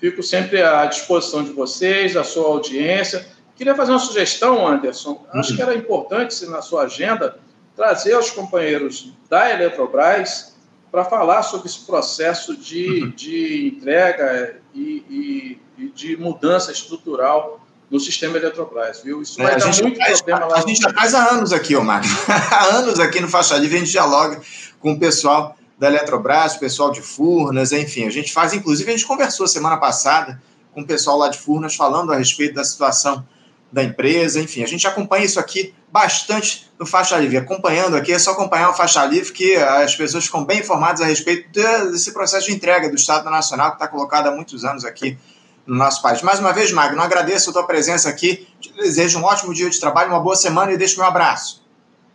Fico 0.00 0.22
sempre 0.22 0.60
à 0.62 0.84
disposição 0.86 1.42
de 1.42 1.52
vocês, 1.52 2.14
da 2.14 2.24
sua 2.24 2.48
audiência. 2.48 3.26
Queria 3.56 3.74
fazer 3.74 3.92
uma 3.92 3.98
sugestão, 3.98 4.66
Anderson. 4.66 5.24
Acho 5.32 5.56
que 5.56 5.62
era 5.62 5.74
importante, 5.74 6.46
na 6.46 6.62
sua 6.62 6.82
agenda, 6.82 7.38
trazer 7.76 8.16
os 8.16 8.30
companheiros 8.30 9.12
da 9.28 9.50
Eletrobras 9.52 10.56
para 10.90 11.04
falar 11.04 11.42
sobre 11.42 11.68
esse 11.68 11.80
processo 11.80 12.56
de, 12.56 13.02
uhum. 13.02 13.10
de 13.10 13.68
entrega 13.68 14.56
e, 14.74 14.80
e, 15.08 15.60
e, 15.78 15.88
de 15.90 16.16
mudança 16.16 16.72
estrutural 16.72 17.60
no 17.90 17.98
sistema 17.98 18.36
Eletrobras, 18.36 19.02
viu? 19.02 19.22
Isso 19.22 19.40
é, 19.40 19.44
vai 19.44 19.58
dar 19.58 19.82
muito 19.82 19.98
faz, 19.98 20.22
problema 20.22 20.46
lá. 20.46 20.58
A 20.58 20.66
gente 20.66 20.80
já 20.80 20.92
faz 20.92 21.14
há 21.14 21.30
anos 21.30 21.52
aqui, 21.52 21.76
ô 21.76 21.82
Marcos. 21.82 22.10
há 22.28 22.76
anos 22.76 22.98
aqui 23.00 23.20
no 23.20 23.28
Faixa 23.28 23.56
Livre 23.56 23.76
a 23.76 23.80
gente 23.80 23.90
dialoga 23.90 24.40
com 24.80 24.92
o 24.92 24.98
pessoal 24.98 25.56
da 25.78 25.88
Eletrobras, 25.88 26.56
o 26.56 26.58
pessoal 26.58 26.90
de 26.90 27.00
Furnas, 27.00 27.72
enfim. 27.72 28.06
A 28.06 28.10
gente 28.10 28.32
faz, 28.32 28.52
inclusive, 28.52 28.90
a 28.90 28.96
gente 28.96 29.06
conversou 29.06 29.46
semana 29.46 29.76
passada 29.76 30.40
com 30.74 30.82
o 30.82 30.86
pessoal 30.86 31.18
lá 31.18 31.28
de 31.28 31.38
Furnas 31.38 31.74
falando 31.74 32.12
a 32.12 32.16
respeito 32.16 32.54
da 32.54 32.64
situação 32.64 33.24
da 33.70 33.84
empresa, 33.84 34.40
enfim, 34.40 34.62
a 34.62 34.66
gente 34.66 34.86
acompanha 34.86 35.24
isso 35.24 35.38
aqui 35.38 35.74
bastante 35.90 36.70
no 36.78 36.86
Faixa 36.86 37.18
Livre. 37.18 37.36
Acompanhando 37.36 37.96
aqui, 37.96 38.12
é 38.12 38.18
só 38.18 38.32
acompanhar 38.32 38.70
o 38.70 38.74
Faixa 38.74 39.04
Livre 39.04 39.32
que 39.32 39.56
as 39.56 39.94
pessoas 39.94 40.24
ficam 40.24 40.44
bem 40.44 40.60
informadas 40.60 41.00
a 41.00 41.06
respeito 41.06 41.50
desse 41.52 42.12
processo 42.12 42.46
de 42.46 42.54
entrega 42.54 42.88
do 42.88 42.96
Estado 42.96 43.28
Nacional 43.30 43.70
que 43.70 43.76
está 43.76 43.88
colocado 43.88 44.28
há 44.28 44.30
muitos 44.30 44.64
anos 44.64 44.84
aqui 44.84 45.18
no 45.66 45.76
nosso 45.76 46.00
país. 46.00 46.22
Mais 46.22 46.38
uma 46.38 46.52
vez, 46.52 46.72
Magno, 46.72 47.00
agradeço 47.02 47.50
a 47.50 47.52
tua 47.52 47.66
presença 47.66 48.08
aqui, 48.08 48.48
te 48.58 48.72
desejo 48.72 49.18
um 49.18 49.24
ótimo 49.24 49.52
dia 49.52 49.68
de 49.68 49.78
trabalho, 49.78 50.10
uma 50.10 50.20
boa 50.20 50.36
semana 50.36 50.72
e 50.72 50.78
deixo 50.78 50.98
meu 50.98 51.06
abraço. 51.06 51.62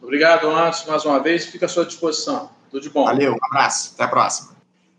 Obrigado, 0.02 0.50
Anderson, 0.50 0.90
mais 0.90 1.06
uma 1.06 1.20
vez, 1.20 1.46
fica 1.46 1.68
à 1.68 1.70
sua 1.70 1.86
disposição. 1.86 2.50
Tudo 2.72 2.82
de 2.82 2.90
bom. 2.90 3.06
Valeu, 3.06 3.34
um 3.34 3.46
abraço, 3.46 3.92
até 3.94 4.04
a 4.04 4.08
próxima. 4.08 4.54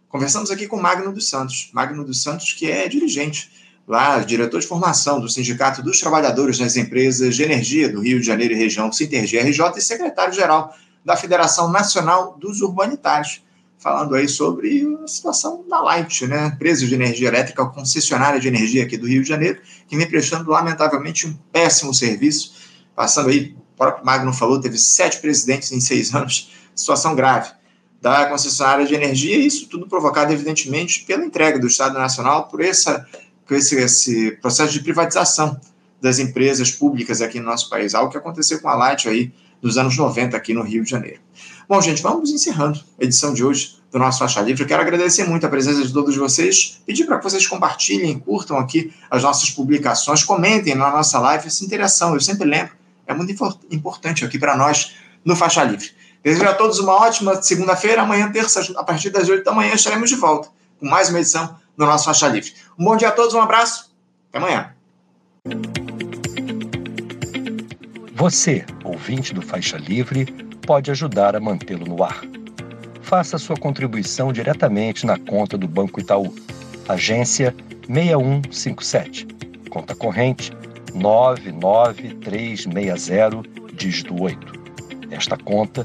Conversamos 0.09 0.53
aqui 0.53 0.69
com 0.69 0.81
Magno 0.81 1.13
dos 1.13 1.29
Santos, 1.29 1.71
Magno 1.73 2.05
dos 2.05 2.23
Santos 2.23 2.53
que 2.53 2.71
é 2.71 2.87
dirigente 2.89 3.64
lá, 3.87 4.19
diretor 4.21 4.61
de 4.61 4.67
formação 4.67 5.21
do 5.21 5.29
Sindicato 5.29 5.83
dos 5.83 6.01
Trabalhadores 6.01 6.59
nas 6.59 6.77
Empresas 6.77 7.37
de 7.37 7.43
Energia 7.43 7.89
do 7.89 8.01
Rio 8.01 8.21
de 8.21 8.27
Janeiro 8.27 8.55
e 8.55 8.57
região, 8.57 8.91
Sintergia 8.91 9.43
RJ, 9.43 9.61
e 9.77 9.81
secretário-geral 9.81 10.75
da 11.05 11.17
Federação 11.17 11.71
Nacional 11.71 12.37
dos 12.39 12.63
Urbanitários, 12.63 13.43
falando 13.79 14.15
aí 14.15 14.27
sobre 14.27 14.87
a 15.05 15.07
situação 15.07 15.65
da 15.69 15.83
Light, 15.83 16.27
né, 16.27 16.47
empresa 16.47 16.87
de 16.87 16.95
energia 16.95 17.29
elétrica, 17.29 17.67
concessionária 17.67 18.41
de 18.41 18.49
energia 18.49 18.85
aqui 18.85 18.97
do 18.97 19.07
Rio 19.07 19.23
de 19.23 19.29
Janeiro, 19.29 19.61
que 19.87 19.97
vem 19.97 20.09
prestando 20.09 20.51
lamentavelmente 20.51 21.27
um 21.27 21.35
péssimo 21.53 21.93
serviço, 21.93 22.55
passando 22.97 23.29
aí, 23.29 23.55
o 23.75 23.77
próprio 23.77 24.07
Magno 24.07 24.33
falou, 24.33 24.59
teve 24.61 24.79
sete 24.79 25.21
presidentes 25.21 25.71
em 25.73 25.81
seis 25.81 26.15
anos, 26.15 26.51
situação 26.75 27.15
grave 27.15 27.53
da 28.01 28.27
concessionária 28.27 28.85
de 28.85 28.95
energia, 28.95 29.39
isso 29.39 29.67
tudo 29.67 29.87
provocado, 29.87 30.31
evidentemente, 30.31 31.05
pela 31.05 31.25
entrega 31.25 31.59
do 31.59 31.67
Estado 31.67 31.99
Nacional 31.99 32.49
por 32.49 32.61
essa 32.61 33.07
esse, 33.51 33.77
esse 33.77 34.31
processo 34.33 34.73
de 34.73 34.81
privatização 34.81 35.61
das 36.01 36.19
empresas 36.19 36.71
públicas 36.71 37.21
aqui 37.21 37.41
no 37.41 37.47
nosso 37.47 37.69
país, 37.69 37.95
algo 37.95 38.11
que 38.11 38.19
aconteceu 38.19 38.61
com 38.61 38.69
a 38.69 38.75
Light 38.75 39.09
aí 39.09 39.33
nos 39.61 39.79
anos 39.79 39.97
90 39.97 40.37
aqui 40.37 40.53
no 40.53 40.63
Rio 40.63 40.85
de 40.85 40.91
Janeiro. 40.91 41.21
Bom, 41.69 41.81
gente, 41.81 42.03
vamos 42.03 42.31
encerrando 42.31 42.79
a 43.01 43.05
edição 43.05 43.33
de 43.33 43.43
hoje 43.43 43.77
do 43.91 43.99
nosso 43.99 44.19
Faixa 44.19 44.41
Livre. 44.43 44.63
Eu 44.63 44.69
quero 44.69 44.83
agradecer 44.83 45.25
muito 45.25 45.47
a 45.47 45.49
presença 45.49 45.83
de 45.83 45.93
todos 45.93 46.15
vocês, 46.17 46.83
pedir 46.85 47.07
para 47.07 47.17
que 47.17 47.25
vocês 47.25 47.47
compartilhem, 47.47 48.19
curtam 48.19 48.59
aqui 48.59 48.93
as 49.11 49.23
nossas 49.23 49.49
publicações, 49.51 50.23
comentem 50.23 50.75
na 50.75 50.91
nossa 50.91 51.19
live 51.19 51.47
essa 51.47 51.65
interação. 51.65 52.13
Eu 52.13 52.21
sempre 52.21 52.47
lembro, 52.47 52.75
é 53.07 53.15
muito 53.15 53.33
importante 53.71 54.25
aqui 54.25 54.39
para 54.39 54.57
nós 54.57 54.95
no 55.25 55.35
Faixa 55.35 55.65
Livre. 55.65 55.91
Desejo 56.23 56.49
a 56.49 56.55
todos 56.55 56.79
uma 56.79 56.93
ótima 56.95 57.41
segunda-feira. 57.41 58.03
Amanhã, 58.03 58.31
terça, 58.31 58.73
a 58.77 58.85
partir 58.85 59.11
das 59.11 59.29
8 59.29 59.45
da 59.45 59.53
manhã, 59.53 59.75
estaremos 59.75 60.11
de 60.11 60.17
volta 60.17 60.49
com 60.79 60.87
mais 60.87 61.09
uma 61.09 61.21
edição 61.21 61.57
do 61.77 61.87
nosso 61.87 62.05
Faixa 62.05 62.29
Livre. 62.29 62.53
Um 62.79 62.85
bom 62.85 62.97
dia 62.97 63.09
a 63.09 63.13
todos, 63.13 63.35
um 63.35 63.41
abraço, 63.41 63.93
até 64.29 64.39
amanhã. 64.39 64.73
Você, 68.15 68.65
ouvinte 68.85 69.35
do 69.35 69.43
Faixa 69.43 69.77
Livre, 69.77 70.25
pode 70.67 70.91
ajudar 70.91 71.37
a 71.37 71.41
mantê-lo 71.41 71.87
no 71.87 72.03
ar. 72.03 72.23
Faça 73.03 73.37
sua 73.39 73.57
contribuição 73.57 74.33
diretamente 74.33 75.05
na 75.05 75.19
conta 75.19 75.59
do 75.59 75.69
Banco 75.69 76.01
Itaú, 76.01 76.35
agência 76.89 77.55
6157, 77.87 79.27
conta 79.69 79.95
corrente 79.95 80.51
99360, 80.95 83.43
dígito 83.75 84.23
8. 84.23 84.65
Esta 85.11 85.37
conta 85.37 85.85